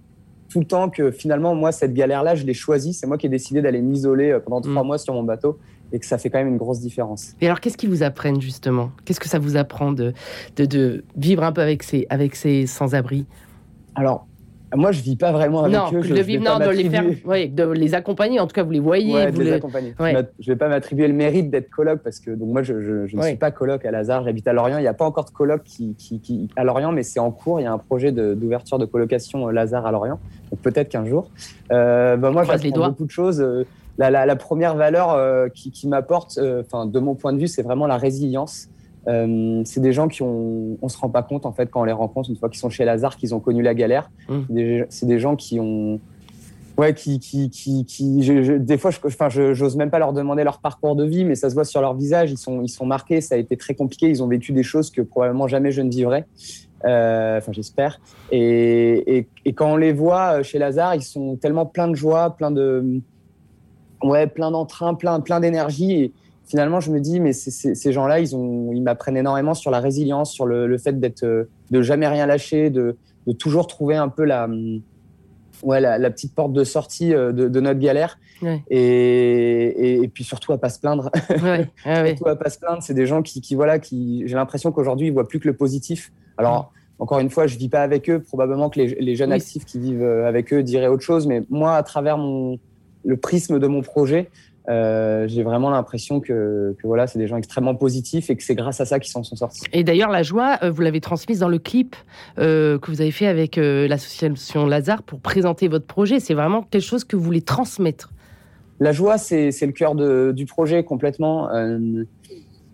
tout 0.50 0.60
le 0.60 0.66
temps 0.66 0.90
que 0.90 1.12
finalement, 1.12 1.56
moi, 1.56 1.72
cette 1.72 1.94
galère-là, 1.94 2.36
je 2.36 2.46
l'ai 2.46 2.54
choisie. 2.54 2.94
C'est 2.94 3.08
moi 3.08 3.18
qui 3.18 3.28
ai 3.28 3.30
décidé 3.30 3.62
d'aller 3.62 3.82
m'isoler 3.82 4.38
pendant 4.44 4.62
trois 4.62 4.84
mm. 4.84 4.88
mois 4.88 4.98
sur 4.98 5.14
mon 5.14 5.24
bateau 5.24 5.60
et 5.92 6.00
que 6.00 6.06
ça 6.06 6.18
fait 6.18 6.30
quand 6.30 6.40
même 6.40 6.48
une 6.48 6.58
grosse 6.58 6.80
différence. 6.80 7.34
Et 7.42 7.46
alors, 7.46 7.60
qu'est-ce 7.60 7.78
qu'ils 7.78 7.90
vous 7.90 8.04
apprennent 8.04 8.42
justement? 8.42 8.92
Qu'est-ce 9.06 9.20
que 9.20 9.30
ça 9.30 9.40
vous 9.40 9.58
apprend 9.58 9.92
de, 9.92 10.14
de, 10.56 10.66
de, 10.66 11.04
vivre 11.16 11.44
un 11.44 11.52
peu 11.52 11.62
avec 11.62 11.84
ces, 11.84 12.06
avec 12.10 12.36
ces 12.36 12.68
sans-abri? 12.68 13.26
Alors, 13.96 14.28
moi, 14.76 14.92
je 14.92 15.02
vis 15.02 15.16
pas 15.16 15.32
vraiment 15.32 15.64
avec 15.64 15.76
eux. 15.94 16.02
Je, 16.02 16.14
de 16.14 16.22
vivre, 16.22 16.44
non, 16.44 16.60
de 16.60 16.70
les 16.72 16.90
faire, 16.90 17.04
oui, 17.26 17.50
de 17.50 17.64
les 17.64 17.96
accompagner. 17.96 18.40
En 18.40 18.48
tout 18.48 18.54
cas, 18.54 18.64
vous 18.64 18.72
les 18.72 18.80
voyez. 18.80 19.14
Ouais, 19.14 19.32
de 19.32 19.42
les 19.42 19.54
accompagner. 19.54 19.94
Je 20.40 20.52
vais 20.52 20.56
pas 20.56 20.68
m'attribuer 20.68 21.08
le 21.08 21.14
mérite 21.14 21.50
d'être 21.50 21.70
coloc 21.70 22.02
parce 22.04 22.20
que 22.20 22.32
donc 22.32 22.50
moi, 22.50 22.64
je, 22.64 23.08
je, 23.08 23.16
ne 23.16 23.22
suis 23.22 23.36
pas 23.36 23.52
coloc 23.52 23.86
à 23.86 23.92
Lazare. 23.92 24.24
J'habite 24.24 24.48
à 24.48 24.54
Lorient. 24.54 24.78
Il 24.78 24.82
n'y 24.82 24.88
a 24.88 24.94
pas 24.94 25.06
encore 25.06 25.26
de 25.26 25.32
coloc 25.32 25.64
qui, 25.64 25.96
qui, 25.96 26.20
qui, 26.20 26.50
à 26.56 26.64
Lorient, 26.64 26.92
mais 26.92 27.04
c'est 27.04 27.20
en 27.20 27.32
cours. 27.32 27.60
Il 27.60 27.64
y 27.64 27.68
a 27.68 27.74
un 27.74 27.78
projet 27.78 28.12
d'ouverture 28.12 28.80
de, 28.80 28.86
colocation 28.86 29.48
euh, 29.48 29.52
Lazare 29.52 29.86
à 29.86 29.92
Lorient. 29.92 30.20
Donc 30.52 30.60
peut-être 30.62 30.90
qu'un 30.90 31.06
jour. 31.06 31.30
Euh, 31.72 32.18
bah, 32.18 32.32
moi, 32.32 32.44
j'apprends 32.44 32.90
beaucoup 32.90 33.06
de 33.06 33.12
choses. 33.12 33.42
Euh, 33.42 33.66
la, 34.00 34.36
première 34.36 34.76
valeur 34.76 35.12
euh, 35.12 35.48
qui, 35.50 35.88
m'apporte, 35.88 36.38
euh, 36.38 36.64
enfin 36.66 36.86
de 36.86 37.00
mon 37.00 37.16
point 37.16 37.34
de 37.34 37.40
vue, 37.40 37.48
c'est 37.48 37.64
vraiment 37.64 37.88
la 37.88 37.98
résilience. 37.98 38.70
Euh, 39.10 39.62
c'est 39.66 39.80
des 39.80 39.92
gens 39.92 40.08
qui 40.08 40.22
ont, 40.22 40.78
on 40.82 40.88
se 40.88 40.98
rend 40.98 41.10
pas 41.10 41.24
compte 41.24 41.46
en 41.46 41.52
fait 41.52 41.70
quand 41.70 41.82
on 41.82 41.86
les 41.86 41.92
rencontre 41.92 42.30
une 42.30 42.36
fois 42.36 42.50
qu'ils 42.50 42.60
sont 42.60 42.70
chez 42.70 42.86
Lazare, 42.86 43.18
qu'ils 43.18 43.34
ont 43.34 43.40
connu 43.40 43.62
la 43.62 43.74
galère. 43.74 44.12
Mmh. 44.28 44.84
C'est 44.90 45.08
des, 45.08 45.20
gens 45.20 45.36
qui 45.36 45.60
ont, 45.60 46.00
ouais, 46.78 46.94
qui, 46.94 47.20
qui, 47.20 47.50
qui, 47.50 47.86
des 48.60 48.78
fois, 48.78 48.92
je, 48.92 49.00
enfin, 49.06 49.30
j'ose 49.30 49.76
même 49.76 49.90
pas 49.90 50.00
leur 50.00 50.14
demander 50.14 50.44
leur 50.44 50.60
parcours 50.60 50.96
de 50.96 51.06
vie, 51.06 51.26
mais 51.26 51.36
ça 51.36 51.50
se 51.50 51.56
voit 51.56 51.66
sur 51.66 51.82
leur 51.82 51.96
visage. 51.96 52.32
Ils 52.32 52.38
sont, 52.38 52.62
ils 52.62 52.70
sont 52.70 52.86
marqués. 52.86 53.20
Ça 53.20 53.36
a 53.36 53.38
été 53.40 53.58
très 53.58 53.74
compliqué. 53.74 54.08
Ils 54.10 54.22
ont 54.22 54.28
vécu 54.28 54.52
des 54.52 54.64
choses 54.64 54.92
que 54.92 55.02
probablement 55.02 55.48
jamais 55.48 55.72
je 55.72 55.82
ne 55.82 55.90
vivrai. 55.90 56.26
enfin, 56.84 57.52
j'espère. 57.52 58.00
Et, 58.32 59.18
et, 59.18 59.28
et, 59.46 59.54
quand 59.54 59.74
on 59.74 59.78
les 59.78 59.92
voit 59.92 60.44
chez 60.44 60.60
Lazare, 60.60 60.94
ils 60.96 61.02
sont 61.02 61.36
tellement 61.36 61.66
pleins 61.66 61.88
de 61.88 61.96
joie, 61.96 62.36
plein 62.36 62.52
de 62.52 63.02
ouais, 64.04 64.28
plein 64.28 64.52
d'entrain, 64.52 64.94
plein, 64.94 65.20
plein 65.20 65.40
d'énergie. 65.40 65.94
Et 65.94 66.14
finalement, 66.50 66.80
je 66.80 66.92
me 66.92 67.00
dis, 67.00 67.20
mais 67.20 67.32
ces 67.32 67.92
gens-là, 67.94 68.20
ils, 68.20 68.82
m'apprennent 68.82 69.18
énormément 69.18 69.54
sur 69.54 69.72
la 69.72 69.80
résilience, 69.80 70.34
sur 70.34 70.46
le, 70.46 70.78
fait 70.78 71.00
d'être, 71.00 71.24
euh, 71.24 71.50
de 71.70 71.82
jamais 71.82 72.08
rien 72.08 72.26
lâcher, 72.26 72.70
de, 72.70 72.98
de 73.28 73.32
toujours 73.34 73.68
trouver 73.68 73.96
un 73.96 74.10
peu 74.10 74.26
la, 74.26 74.50
ouais, 75.64 75.80
la, 75.80 76.10
petite 76.10 76.34
porte 76.34 76.52
de 76.52 76.64
sortie 76.64 77.14
euh, 77.14 77.32
de, 77.32 77.60
notre 77.60 77.80
galère. 77.80 78.18
Et, 78.70 80.02
et, 80.02 80.08
puis 80.08 80.24
surtout 80.24 80.54
à 80.54 80.58
pas 80.58 80.70
se 80.70 80.80
plaindre. 80.80 81.12
Ouais. 81.44 81.68
surtout 82.08 82.28
à 82.28 82.36
pas 82.36 82.50
se 82.50 82.58
plaindre. 82.58 82.82
C'est 82.82 82.94
des 82.94 83.06
gens 83.06 83.22
qui, 83.22 83.42
qui 83.42 83.54
voilà, 83.54 83.78
qui, 83.78 84.24
j'ai 84.26 84.36
l'impression 84.36 84.72
qu'aujourd'hui, 84.72 85.08
ils 85.08 85.14
voient 85.14 85.28
plus 85.28 85.40
que 85.40 85.48
le 85.48 85.56
positif. 85.56 86.12
Alors, 86.38 86.72
encore 86.98 87.20
une 87.20 87.30
fois, 87.30 87.48
je 87.48 87.58
vis 87.58 87.70
pas 87.70 87.84
avec 87.84 88.10
eux. 88.10 88.22
Probablement 88.22 88.70
que 88.70 88.80
les, 88.80 88.96
les 88.96 89.16
jeunes 89.16 89.32
actifs 89.32 89.66
qui 89.66 89.78
vivent 89.78 90.04
euh, 90.04 90.28
avec 90.28 90.52
eux 90.54 90.64
diraient 90.64 90.88
autre 90.88 91.04
chose. 91.04 91.28
Mais 91.28 91.44
moi, 91.50 91.76
à 91.76 91.84
travers 91.84 92.18
mon, 92.18 92.58
le 93.06 93.18
prisme 93.18 93.60
de 93.60 93.68
mon 93.68 93.82
projet, 93.82 94.30
euh, 94.70 95.28
j'ai 95.28 95.44
vraiment 95.44 95.70
l'impression 95.70 96.20
que, 96.20 96.76
voilà, 96.84 97.08
c'est 97.08 97.18
des 97.18 97.28
gens 97.28 97.38
extrêmement 97.38 97.76
positifs 97.76 98.30
et 98.30 98.36
que 98.36 98.44
c'est 98.44 98.56
grâce 98.56 98.80
à 98.80 98.86
ça 98.86 99.00
qu'ils 99.00 99.12
s'en 99.12 99.24
sont 99.24 99.36
sortis. 99.36 99.64
Et 99.74 99.84
d'ailleurs, 99.84 100.12
la 100.12 100.24
joie, 100.24 100.60
euh, 100.62 100.70
vous 100.70 100.82
l'avez 100.82 101.02
transmise 101.02 101.40
dans 101.40 101.50
le 101.50 101.58
clip 101.58 101.96
euh, 102.38 102.78
que 102.78 102.92
vous 102.92 103.02
avez 103.02 103.12
fait 103.12 103.28
avec 103.28 103.58
l'association 103.58 104.66
Lazare 104.66 105.04
pour 105.04 105.20
présenter 105.20 105.68
votre 105.68 105.86
projet. 105.86 106.20
C'est 106.20 106.36
vraiment 106.36 106.62
quelque 106.64 106.84
chose 106.84 107.04
que 107.04 107.16
vous 107.16 107.24
voulez 107.24 107.42
transmettre. 107.42 108.12
La 108.80 108.92
joie, 108.92 109.18
c'est 109.18 109.52
le 109.62 109.72
cœur 109.72 109.96
du 109.96 110.46
projet 110.46 110.84
complètement. 110.84 111.50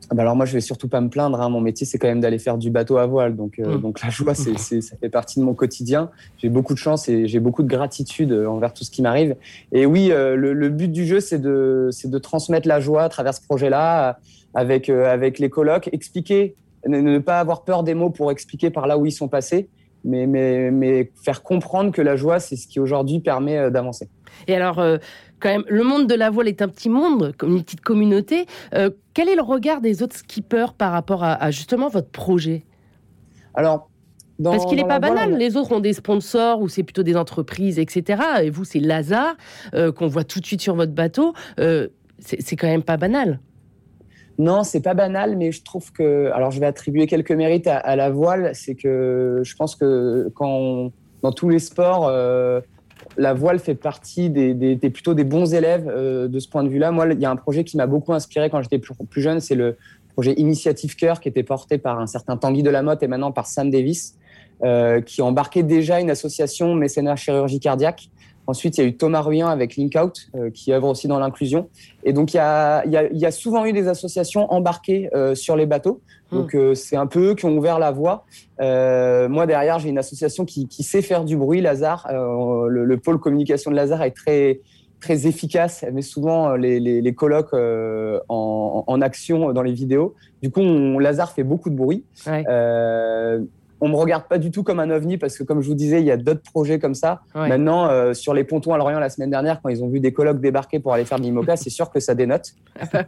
Ah 0.09 0.15
bah 0.15 0.21
alors 0.21 0.35
moi, 0.35 0.45
je 0.45 0.53
vais 0.53 0.62
surtout 0.62 0.88
pas 0.88 1.01
me 1.01 1.09
plaindre. 1.09 1.41
Hein. 1.41 1.50
Mon 1.50 1.62
métier, 1.62 1.85
c'est 1.85 1.97
quand 1.97 2.07
même 2.07 2.19
d'aller 2.19 2.38
faire 2.38 2.57
du 2.57 2.69
bateau 2.69 2.97
à 2.97 3.05
voile. 3.05 3.35
Donc, 3.35 3.59
euh, 3.59 3.77
mmh. 3.77 3.81
donc 3.81 4.01
la 4.01 4.09
joie, 4.09 4.35
c'est, 4.35 4.57
ça 4.57 4.95
fait 4.97 5.09
partie 5.09 5.39
de 5.39 5.45
mon 5.45 5.53
quotidien. 5.53 6.12
J'ai 6.38 6.50
beaucoup 6.50 6.74
de 6.74 6.79
chance 6.79 7.09
et 7.09 7.27
j'ai 7.27 7.39
beaucoup 7.39 7.63
de 7.63 7.67
gratitude 7.67 8.31
euh, 8.31 8.47
envers 8.47 8.74
tout 8.74 8.83
ce 8.83 8.91
qui 8.91 9.01
m'arrive. 9.01 9.35
Et 9.71 9.85
oui, 9.85 10.12
euh, 10.12 10.35
le, 10.35 10.69
but 10.69 10.91
du 10.91 11.05
jeu, 11.05 11.19
c'est 11.19 11.39
de, 11.39 11.89
c'est 11.91 12.09
de 12.09 12.17
transmettre 12.19 12.67
la 12.67 12.79
joie 12.79 13.03
à 13.03 13.09
travers 13.09 13.33
ce 13.33 13.41
projet-là, 13.41 14.19
avec, 14.53 14.89
avec 14.89 15.39
les 15.39 15.50
colocs, 15.50 15.89
expliquer, 15.91 16.55
ne, 16.88 17.19
pas 17.19 17.39
avoir 17.39 17.63
peur 17.63 17.83
des 17.83 17.93
mots 17.93 18.09
pour 18.09 18.31
expliquer 18.31 18.69
par 18.69 18.88
là 18.88 18.97
où 18.97 19.05
ils 19.05 19.12
sont 19.12 19.27
passés, 19.27 19.69
mais, 20.03 20.27
mais, 20.27 20.71
mais 20.71 21.12
faire 21.24 21.43
comprendre 21.43 21.91
que 21.91 22.01
la 22.01 22.15
joie, 22.15 22.39
c'est 22.39 22.55
ce 22.55 22.67
qui 22.67 22.79
aujourd'hui 22.79 23.19
permet 23.19 23.69
d'avancer. 23.71 24.07
Et 24.47 24.55
alors, 24.55 24.81
quand 25.46 25.52
même, 25.52 25.64
le 25.70 25.84
monde 25.84 26.08
de 26.08 26.16
la 26.16 26.30
voile 26.32 26.48
est 26.48 26.62
un 26.64 26.68
petit 26.68 26.90
monde, 26.90 27.34
comme 27.38 27.56
une 27.56 27.64
petite 27.64 27.82
communauté. 27.82 28.48
Euh, 28.74 28.90
quel 29.14 29.30
est 29.30 29.36
le 29.36 29.44
regard 29.44 29.80
des 29.80 30.02
autres 30.02 30.16
skippers 30.16 30.74
par 30.75 30.92
rapport 30.92 31.24
à, 31.24 31.52
justement 31.52 31.88
votre 31.88 32.10
projet? 32.10 32.64
Alors, 33.54 33.90
dans- 34.40 34.52
Parce 34.52 34.66
qu'il 34.66 34.78
n'est 34.78 34.84
pas 34.88 35.00
voile, 35.00 35.14
banal. 35.14 35.34
a- 35.36 35.38
Les 35.38 35.56
autres 35.56 35.72
ont 35.72 35.80
des 35.80 35.94
sponsors 35.94 36.62
ou 36.62 36.68
c'est 36.68 36.84
plutôt 36.84 37.04
des 37.04 37.16
entreprises, 37.16 37.78
etc. 37.80 38.22
Et 38.44 38.50
vous, 38.50 38.64
c'est 38.66 38.80
Lazare 38.80 39.36
euh, 39.75 39.92
qu'on 39.92 40.08
voit 40.08 40.24
tout 40.24 40.40
de 40.40 40.46
suite 40.46 40.62
sur 40.62 40.75
votre 40.75 40.92
bateau. 40.94 41.34
Euh, 41.60 41.88
c'est 42.20 42.42
c'est 42.42 42.56
quand 42.56 42.68
même 42.68 42.84
pas 42.84 42.98
banal. 42.98 43.40
Non, 44.38 44.64
c'est 44.64 44.82
pas 44.82 44.94
banal, 44.96 45.38
mais 45.38 45.52
je 45.54 45.64
trouve 45.64 45.92
que. 45.94 46.32
Alors, 46.34 46.52
je 46.52 46.60
vais 46.60 46.66
attribuer 46.66 47.08
quelques 47.08 47.32
mérites 47.32 47.68
à, 47.68 47.78
à 47.78 47.96
la 47.96 48.10
voile. 48.10 48.52
C'est 48.54 48.75
que 48.75 49.42
je 49.44 49.56
pense 49.56 49.75
que 49.75 50.30
quand 50.36 50.50
on- 50.50 50.92
dans 51.22 51.32
tous 51.32 51.48
les 51.50 51.60
sports, 51.60 52.08
euh, 52.10 52.60
la 53.17 53.33
voile 53.33 53.59
fait 53.59 53.75
partie 53.75 54.29
des, 54.29 54.53
des- 54.53 54.75
des- 54.75 54.89
plutôt 54.89 55.13
des 55.13 55.24
bons 55.24 55.53
élèves 55.53 55.88
euh, 55.88 56.27
de 56.27 56.39
ce 56.39 56.47
point 56.47 56.63
de 56.63 56.69
vue-là. 56.69 56.91
Moi, 56.91 57.07
il 57.13 57.19
y 57.19 57.25
a 57.25 57.31
un 57.31 57.35
projet 57.35 57.63
qui 57.63 57.77
m'a 57.77 57.88
beaucoup 57.88 58.13
inspiré 58.13 58.50
quand 58.50 58.62
j'étais 58.62 58.79
plus, 58.79 59.21
jeune, 59.21 59.39
c'est 59.39 59.55
le 59.55 59.77
projet 60.13 60.33
Initiative 60.33 60.95
Cœur 60.95 61.19
qui 61.19 61.29
était 61.29 61.43
porté 61.43 61.77
par 61.77 62.00
un 62.00 62.07
certain 62.07 62.38
Tanguy 62.38 62.63
Delamotte 62.63 63.03
et 63.03 63.07
maintenant 63.07 63.31
par 63.31 63.47
Sam 63.47 63.69
Davis, 63.69 64.15
euh, 64.63 65.01
qui 65.01 65.21
embarquait 65.21 65.63
déjà 65.63 66.00
une 66.00 66.09
association 66.09 66.74
mécénat 66.75 67.15
chirurgie 67.15 67.59
cardiaque. 67.59 68.09
Ensuite, 68.48 68.78
il 68.78 68.82
y 68.82 68.84
a 68.84 68.88
eu 68.88 68.96
Thomas 68.96 69.22
Ruyant 69.22 69.48
avec 69.48 69.75
Linkout, 69.75 70.14
euh, 70.36 70.50
qui 70.52 70.72
œuvre 70.74 70.88
aussi 70.90 71.08
dans 71.08 71.18
l'inclusion. 71.20 71.68
Et 72.04 72.14
donc, 72.14 72.34
il 72.34 72.38
y 72.38 72.40
a, 72.40 72.84
il 72.86 72.92
y 72.92 72.98
a- 72.98 73.10
il 73.12 73.18
y 73.18 73.25
a 73.25 73.32
souvent 73.32 73.66
eu 73.66 73.74
des 73.74 73.88
associations 73.88 74.52
embarquées 74.54 75.10
euh, 75.16 75.34
sur 75.36 75.56
les 75.56 75.66
bateaux. 75.66 76.02
Donc, 76.32 76.56
euh, 76.56 76.74
c'est 76.75 76.96
un 76.96 77.08
peu 77.08 77.32
eux 77.32 77.36
qui 77.36 77.46
ont 77.46 77.56
ouvert 77.58 77.80
la 77.80 77.92
voie. 77.92 78.25
Moi, 78.60 79.46
derrière, 79.48 79.80
j'ai 79.80 79.90
une 79.90 79.98
association 79.98 80.46
qui, 80.46 80.68
qui 80.68 80.84
sait 80.84 81.02
faire 81.02 81.24
du 81.25 81.38
bruit, 81.38 81.62
Lazare. 81.62 82.08
Le, 82.12 82.84
le 82.86 82.98
pôle 82.98 83.20
communication 83.20 83.70
de 83.72 83.75
Lazare 83.75 84.04
est 84.04 84.12
très, 84.16 84.60
très 85.00 85.28
efficace. 85.28 85.84
Elle 85.84 85.94
met 85.94 86.02
souvent 86.02 86.56
les, 86.56 86.80
les, 86.80 87.02
les 87.02 87.14
colloques 87.14 87.54
en, 87.54 88.84
en 88.88 89.02
action 89.02 89.54
dans 89.54 89.62
les 89.62 89.74
vidéos. 89.74 90.16
Du 90.42 90.50
coup, 90.52 90.62
on, 90.62 90.98
Lazare 91.00 91.32
fait 91.32 91.44
beaucoup 91.44 91.70
de 91.70 91.75
bruit. 91.75 92.04
Ouais. 92.28 92.44
On 93.82 93.89
me 93.89 93.96
regarde 93.96 94.24
pas 94.29 94.38
du 94.38 94.51
tout 94.51 94.63
comme 94.63 94.79
un 94.79 94.89
ovni 94.89 95.17
parce 95.17 95.38
que, 95.38 95.44
comme 95.44 95.62
je 95.62 95.67
vous 95.67 95.75
disais, 95.75 96.00
il 96.00 96.05
y 96.05 96.12
a 96.12 96.15
d'autres 96.17 96.41
projets 96.41 96.79
comme 96.79 96.96
ça. 96.96 97.22
Ouais. 97.36 97.50
Maintenant, 97.50 97.88
euh, 97.89 98.13
sur 98.13 98.34
les 98.34 98.44
pontons 98.46 98.74
à 98.74 98.77
Lorient 98.77 99.00
la 99.00 99.10
semaine 99.10 99.29
dernière, 99.29 99.62
quand 99.62 99.70
ils 99.70 99.84
ont 99.84 99.89
vu 99.89 100.00
des 100.00 100.13
colloques 100.13 100.39
débarquer 100.39 100.79
pour 100.79 100.94
aller 100.94 101.03
faire 101.05 101.17
de 101.20 101.24
l'IMOCA, 101.24 101.58
c'est 101.58 101.70
sûr 101.70 101.89
que 101.91 102.00
ça 102.00 102.15
dénote. 102.15 102.53
Ah 102.82 102.86
bah. 102.91 103.03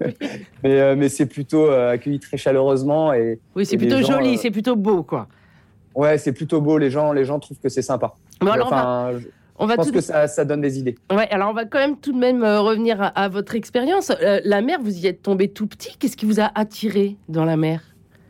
Mais, 0.64 0.80
euh, 0.82 0.96
mais 0.98 1.08
c'est 1.10 1.26
plutôt 1.26 1.66
euh, 1.70 1.92
accueilli 1.92 2.20
très 2.20 2.38
chaleureusement 2.38 3.14
et 3.14 3.40
Oui, 3.56 3.66
c'est 3.66 3.78
plutôt 3.78 3.98
gens, 4.02 4.14
joli, 4.20 4.38
c'est 4.38 4.52
plutôt 4.52 4.76
beau, 4.76 5.04
quoi. 5.04 5.28
ouais, 5.96 6.18
c'est 6.18 6.34
plutôt 6.34 6.60
beau. 6.62 6.78
Les 6.78 6.90
gens, 6.90 7.12
les 7.14 7.24
gens 7.26 7.40
trouvent 7.40 7.60
que 7.60 7.70
c'est 7.70 7.82
sympa. 7.82 8.14
Bon, 8.42 8.52
alors, 8.52 8.68
on 8.68 8.70
va, 8.70 8.78
enfin, 9.10 9.18
je 9.20 9.28
on 9.60 9.66
va 9.66 9.74
je 9.74 9.78
pense 9.78 9.88
tout- 9.88 9.94
que 9.94 10.02
ça, 10.02 10.28
ça 10.28 10.46
donne 10.46 10.62
des 10.62 10.78
idées. 10.80 10.96
Ouais, 11.12 11.28
alors 11.32 11.50
on 11.50 11.54
va 11.54 11.66
quand 11.66 11.80
même 11.80 11.98
tout 11.98 12.12
de 12.14 12.18
même 12.20 12.44
revenir 12.44 13.02
à, 13.02 13.08
à 13.08 13.28
votre 13.30 13.56
expérience. 13.56 14.12
La 14.22 14.62
mer, 14.62 14.80
vous 14.82 14.96
y 15.00 15.08
êtes 15.08 15.22
tombé 15.24 15.48
tout 15.48 15.66
petit. 15.66 15.98
Qu'est-ce 15.98 16.16
qui 16.18 16.26
vous 16.26 16.40
a 16.40 16.52
attiré 16.56 17.16
dans 17.30 17.46
la 17.46 17.58
mer? 17.58 17.82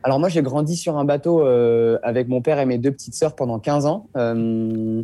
Alors 0.07 0.21
moi, 0.21 0.29
j'ai 0.29 0.41
grandi 0.41 0.77
sur 0.77 0.97
un 0.97 1.03
bateau 1.03 1.41
euh, 1.45 1.99
avec 2.01 2.29
mon 2.29 2.41
père 2.41 2.59
et 2.59 2.65
mes 2.65 2.77
deux 2.77 2.93
petites 2.93 3.13
sœurs 3.13 3.35
pendant 3.35 3.59
15 3.59 3.85
ans. 3.87 4.07
Euh, 4.15 5.03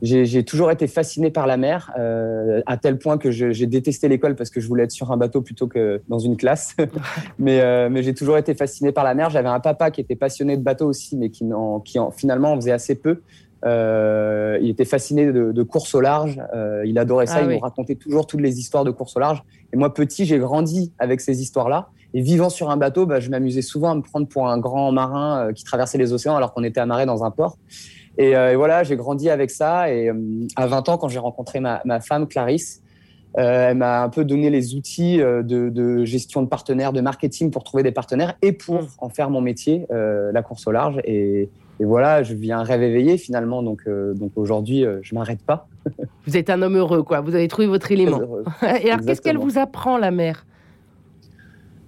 j'ai 0.00 0.44
toujours 0.44 0.70
été 0.70 0.86
fasciné 0.86 1.32
par 1.32 1.48
la 1.48 1.56
mer, 1.56 1.90
euh, 1.98 2.62
à 2.66 2.76
tel 2.76 2.98
point 3.00 3.18
que 3.18 3.32
j'ai 3.32 3.66
détesté 3.66 4.06
l'école 4.06 4.36
parce 4.36 4.50
que 4.50 4.60
je 4.60 4.68
voulais 4.68 4.84
être 4.84 4.92
sur 4.92 5.10
un 5.10 5.16
bateau 5.16 5.40
plutôt 5.42 5.66
que 5.66 6.02
dans 6.06 6.20
une 6.20 6.36
classe. 6.36 6.76
mais 7.40 7.62
euh, 7.62 7.88
mais 7.90 8.04
j'ai 8.04 8.14
toujours 8.14 8.38
été 8.38 8.54
fasciné 8.54 8.92
par 8.92 9.02
la 9.02 9.14
mer. 9.14 9.28
J'avais 9.28 9.48
un 9.48 9.58
papa 9.58 9.90
qui 9.90 10.00
était 10.00 10.14
passionné 10.14 10.56
de 10.56 10.62
bateau 10.62 10.86
aussi, 10.86 11.16
mais 11.16 11.30
qui, 11.30 11.52
en, 11.52 11.80
qui 11.80 11.98
en- 11.98 12.12
finalement 12.12 12.52
en 12.52 12.54
faisait 12.54 12.70
assez 12.70 12.94
peu. 12.94 13.22
Euh, 13.64 14.56
il 14.62 14.68
était 14.70 14.84
fasciné 14.84 15.32
de, 15.32 15.50
de 15.50 15.62
course 15.64 15.92
au 15.96 16.00
large. 16.00 16.40
Il 16.84 16.96
adorait 17.00 17.26
ça. 17.26 17.38
Ah 17.38 17.42
il 17.42 17.48
oui. 17.48 17.54
nous 17.54 17.60
racontait 17.60 17.96
toujours 17.96 18.28
toutes 18.28 18.42
les 18.42 18.60
histoires 18.60 18.84
de 18.84 18.92
course 18.92 19.16
au 19.16 19.18
large. 19.18 19.42
Et 19.72 19.76
moi, 19.76 19.92
petit, 19.92 20.26
j'ai 20.26 20.38
grandi 20.38 20.92
avec 21.00 21.20
ces 21.20 21.42
histoires-là. 21.42 21.88
Et 22.14 22.20
vivant 22.20 22.48
sur 22.48 22.70
un 22.70 22.76
bateau, 22.76 23.06
bah, 23.06 23.20
je 23.20 23.28
m'amusais 23.28 23.62
souvent 23.62 23.90
à 23.90 23.94
me 23.94 24.02
prendre 24.02 24.26
pour 24.26 24.48
un 24.48 24.58
grand 24.58 24.92
marin 24.92 25.48
euh, 25.48 25.52
qui 25.52 25.64
traversait 25.64 25.98
les 25.98 26.12
océans 26.12 26.36
alors 26.36 26.54
qu'on 26.54 26.64
était 26.64 26.80
amarré 26.80 27.06
dans 27.06 27.24
un 27.24 27.30
port. 27.30 27.58
Et, 28.16 28.36
euh, 28.36 28.52
et 28.52 28.56
voilà, 28.56 28.84
j'ai 28.84 28.96
grandi 28.96 29.28
avec 29.28 29.50
ça. 29.50 29.92
Et 29.92 30.08
euh, 30.08 30.14
à 30.56 30.66
20 30.66 30.88
ans, 30.88 30.98
quand 30.98 31.08
j'ai 31.08 31.18
rencontré 31.18 31.60
ma, 31.60 31.82
ma 31.84 32.00
femme, 32.00 32.26
Clarisse, 32.28 32.80
elle 33.36 33.76
m'a 33.78 34.04
un 34.04 34.10
peu 34.10 34.24
donné 34.24 34.48
les 34.48 34.76
outils 34.76 35.16
de, 35.16 35.42
de 35.42 36.04
gestion 36.04 36.40
de 36.40 36.46
partenaires, 36.46 36.92
de 36.92 37.00
marketing 37.00 37.50
pour 37.50 37.64
trouver 37.64 37.82
des 37.82 37.90
partenaires 37.90 38.34
et 38.42 38.52
pour 38.52 38.86
en 38.98 39.08
faire 39.08 39.28
mon 39.28 39.40
métier, 39.40 39.88
la 39.90 40.40
course 40.42 40.68
au 40.68 40.70
large. 40.70 41.00
Et, 41.02 41.50
et 41.80 41.84
voilà, 41.84 42.22
je 42.22 42.34
vis 42.34 42.52
un 42.52 42.62
rêve 42.62 42.82
éveillé 42.82 43.18
finalement. 43.18 43.62
Donc, 43.62 43.82
euh, 43.86 44.14
donc 44.14 44.32
aujourd'hui, 44.36 44.84
euh, 44.84 44.98
je 45.02 45.14
m'arrête 45.14 45.42
pas. 45.42 45.66
Vous 46.26 46.36
êtes 46.36 46.50
un 46.50 46.62
homme 46.62 46.76
heureux, 46.76 47.02
quoi. 47.02 47.20
Vous 47.20 47.34
avez 47.34 47.48
trouvé 47.48 47.66
votre 47.66 47.90
élément. 47.90 48.20
Et 48.62 48.90
alors, 48.90 49.04
qu'est-ce 49.04 49.20
qu'elle 49.20 49.38
vous 49.38 49.58
apprend, 49.58 49.98
la 49.98 50.10
mer 50.10 50.46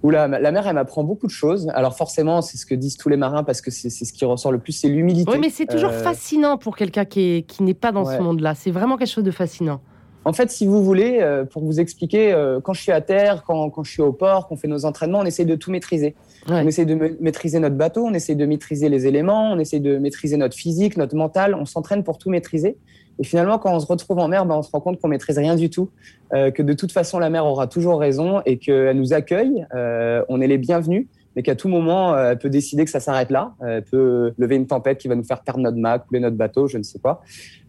Oula, 0.03 0.27
la 0.27 0.51
mer, 0.51 0.67
elle 0.67 0.75
m'apprend 0.75 1.03
beaucoup 1.03 1.25
de 1.27 1.31
choses. 1.31 1.69
Alors 1.73 1.97
forcément, 1.97 2.41
c'est 2.41 2.57
ce 2.57 2.65
que 2.65 2.75
disent 2.75 2.97
tous 2.97 3.09
les 3.09 3.17
marins 3.17 3.43
parce 3.43 3.61
que 3.61 3.71
c'est 3.71 3.89
ce 3.89 4.13
qui 4.13 4.25
ressort 4.25 4.51
le 4.51 4.59
plus, 4.59 4.71
c'est 4.73 4.87
l'humilité. 4.89 5.31
Oui, 5.31 5.39
mais 5.41 5.49
c'est 5.49 5.65
toujours 5.65 5.89
Euh, 5.91 6.03
fascinant 6.03 6.57
pour 6.57 6.75
quelqu'un 6.77 7.03
qui 7.05 7.21
est- 7.37 7.41
qui 7.47 7.63
n'est 7.63 7.73
pas 7.73 7.91
dans 7.91 8.05
ce 8.05 8.21
monde-là. 8.21 8.53
C'est 8.55 8.71
vraiment 8.71 8.95
quelque 8.97 9.09
chose 9.11 9.23
de 9.23 9.31
fascinant. 9.31 9.81
En 10.23 10.33
fait, 10.33 10.51
si 10.51 10.67
vous 10.67 10.83
voulez, 10.83 11.19
euh, 11.21 11.45
pour 11.45 11.63
vous 11.63 11.79
expliquer, 11.79 12.33
euh, 12.33 12.59
quand 12.59 12.73
je 12.73 12.81
suis 12.81 12.91
à 12.91 12.99
terre, 12.99 13.43
quand, 13.47 13.69
quand 13.69 13.83
je 13.85 13.91
suis 13.91 14.01
au 14.01 14.11
port, 14.11 14.47
qu'on 14.47 14.57
fait 14.57 14.67
nos 14.67 14.83
entraînements, 14.83 15.19
on 15.19 15.25
essaye 15.25 15.45
de 15.45 15.55
tout 15.55 15.71
maîtriser. 15.71 16.15
Ouais. 16.49 16.61
On 16.63 16.67
essaye 16.67 16.85
de 16.85 16.95
ma- 16.95 17.07
maîtriser 17.21 17.59
notre 17.59 17.75
bateau, 17.77 18.05
on 18.05 18.13
essaye 18.13 18.35
de 18.35 18.45
maîtriser 18.45 18.89
les 18.89 19.07
éléments, 19.07 19.51
on 19.53 19.57
essaye 19.59 19.79
de 19.79 19.97
maîtriser 19.97 20.35
notre 20.35 20.55
physique, 20.57 20.97
notre 20.97 21.15
mental. 21.15 21.55
On 21.55 21.65
s'entraîne 21.65 22.03
pour 22.03 22.17
tout 22.17 22.29
maîtriser. 22.29 22.77
Et 23.19 23.23
finalement, 23.23 23.57
quand 23.57 23.73
on 23.73 23.79
se 23.79 23.87
retrouve 23.87 24.19
en 24.19 24.27
mer, 24.27 24.45
ben, 24.45 24.55
on 24.55 24.61
se 24.61 24.71
rend 24.71 24.79
compte 24.79 24.99
qu'on 24.99 25.07
maîtrise 25.07 25.37
rien 25.37 25.55
du 25.55 25.69
tout, 25.69 25.89
euh, 26.33 26.51
que 26.51 26.61
de 26.61 26.73
toute 26.73 26.91
façon, 26.91 27.19
la 27.19 27.29
mer 27.29 27.45
aura 27.45 27.67
toujours 27.67 27.99
raison 27.99 28.41
et 28.45 28.57
qu'elle 28.57 28.95
nous 28.97 29.13
accueille. 29.13 29.65
euh, 29.75 30.23
on 30.29 30.39
est 30.41 30.47
les 30.47 30.57
bienvenus, 30.57 31.07
mais 31.35 31.43
qu'à 31.43 31.55
tout 31.55 31.67
moment, 31.67 32.13
euh, 32.13 32.31
elle 32.31 32.37
peut 32.37 32.49
décider 32.49 32.83
que 32.85 32.91
ça 32.91 32.99
s'arrête 32.99 33.29
là. 33.31 33.53
Elle 33.65 33.83
peut 33.83 34.33
lever 34.37 34.55
une 34.55 34.67
tempête 34.67 34.97
qui 34.99 35.07
va 35.07 35.15
nous 35.15 35.23
faire 35.23 35.41
perdre 35.41 35.61
notre 35.61 35.77
mât, 35.77 35.99
couler 35.99 36.19
notre 36.19 36.35
bateau, 36.35 36.67
je 36.67 36.77
ne 36.77 36.83
sais 36.83 36.99
pas. 36.99 37.21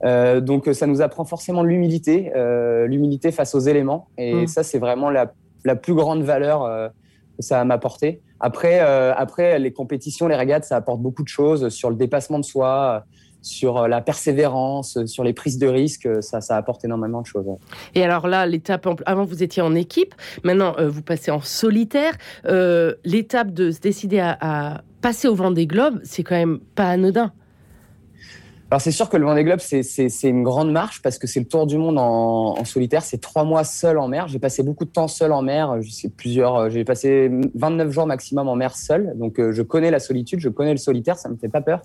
Euh, 0.05 0.41
donc, 0.41 0.69
ça 0.73 0.87
nous 0.87 1.01
apprend 1.03 1.25
forcément 1.25 1.63
l'humilité, 1.63 2.31
l'humilité 2.87 3.31
face 3.33 3.55
aux 3.55 3.61
éléments. 3.61 4.09
Et 4.19 4.43
Mm. 4.43 4.47
ça, 4.49 4.63
c'est 4.63 4.79
vraiment 4.79 5.11
la, 5.11 5.33
la 5.65 5.77
plus 5.77 5.95
grande 5.95 6.23
valeur 6.23 6.91
que 7.37 7.43
ça 7.43 7.65
m'a 7.65 7.75
apporté. 7.75 8.21
Après, 8.41 8.81
après, 8.81 9.59
les 9.59 9.73
compétitions, 9.73 10.29
les 10.29 10.37
régates, 10.37 10.65
ça 10.65 10.77
apporte 10.77 11.01
beaucoup 11.01 11.23
de 11.23 11.29
choses 11.29 11.69
sur 11.71 11.91
le 11.91 11.97
dépassement 11.97 12.39
de 12.39 12.45
soi, 12.45 13.05
sur 13.41 13.79
euh, 13.79 13.89
la 13.89 14.01
persévérance, 14.01 14.97
euh, 14.97 15.07
sur 15.07 15.25
les 15.25 15.33
prises 15.33 15.59
de 15.59 15.67
risques. 15.67 16.07
euh, 16.07 16.21
Ça, 16.21 16.41
ça 16.41 16.57
apporte 16.57 16.85
énormément 16.85 17.21
de 17.23 17.27
choses. 17.27 17.47
Et 17.95 18.03
alors 18.03 18.27
là, 18.29 18.47
l'étape, 18.47 18.87
avant 19.07 19.25
vous 19.25 19.43
étiez 19.43 19.63
en 19.63 19.75
équipe, 19.75 20.15
maintenant 20.43 20.75
euh, 20.79 20.89
vous 20.89 21.03
passez 21.03 21.31
en 21.31 21.41
solitaire. 21.41 22.15
Euh, 22.47 22.95
l'étape 23.05 23.53
de 23.53 23.71
se 23.71 23.81
décider 23.81 24.19
à, 24.19 24.37
à 24.41 24.81
passer 25.01 25.29
au 25.29 25.35
vent 25.35 25.51
des 25.53 25.67
globes, 25.67 26.01
c'est 26.03 26.23
quand 26.25 26.35
même 26.37 26.59
pas 26.75 26.89
anodin. 26.91 27.33
Alors 28.71 28.83
c'est 28.83 28.91
sûr 28.93 29.09
que 29.09 29.17
le 29.17 29.25
Vendée 29.25 29.45
Globe 29.45 29.61
c'est 29.61 30.29
une 30.29 30.43
grande 30.43 30.71
marche 30.71 31.01
parce 31.01 31.17
que 31.17 31.27
c'est 31.27 31.41
le 31.41 31.47
tour 31.47 31.67
du 31.67 31.79
monde 31.79 31.97
en, 31.99 32.55
en 32.59 32.65
solitaire. 32.67 33.03
C'est 33.03 33.17
trois 33.19 33.45
mois 33.45 33.65
seul 33.65 33.97
en 33.97 34.09
mer. 34.09 34.29
J'ai 34.29 34.39
passé 34.39 34.63
beaucoup 34.63 34.85
de 34.85 34.91
temps 34.91 35.09
seul 35.09 35.33
en 35.33 35.41
mer. 35.41 35.81
Je 35.81 35.89
sais 35.91 36.11
plusieurs. 36.11 36.69
J'ai 36.69 36.85
passé 36.85 37.31
29 37.55 37.91
jours 37.91 38.07
maximum 38.07 38.47
en 38.47 38.57
mer 38.57 38.77
seul. 38.77 39.15
Donc 39.17 39.41
je 39.41 39.63
connais 39.63 39.91
la 39.91 40.01
solitude, 40.01 40.41
je 40.41 40.51
connais 40.51 40.73
le 40.73 40.77
solitaire. 40.77 41.17
Ça 41.17 41.31
me 41.31 41.37
fait 41.37 41.49
pas 41.49 41.63
peur. 41.63 41.81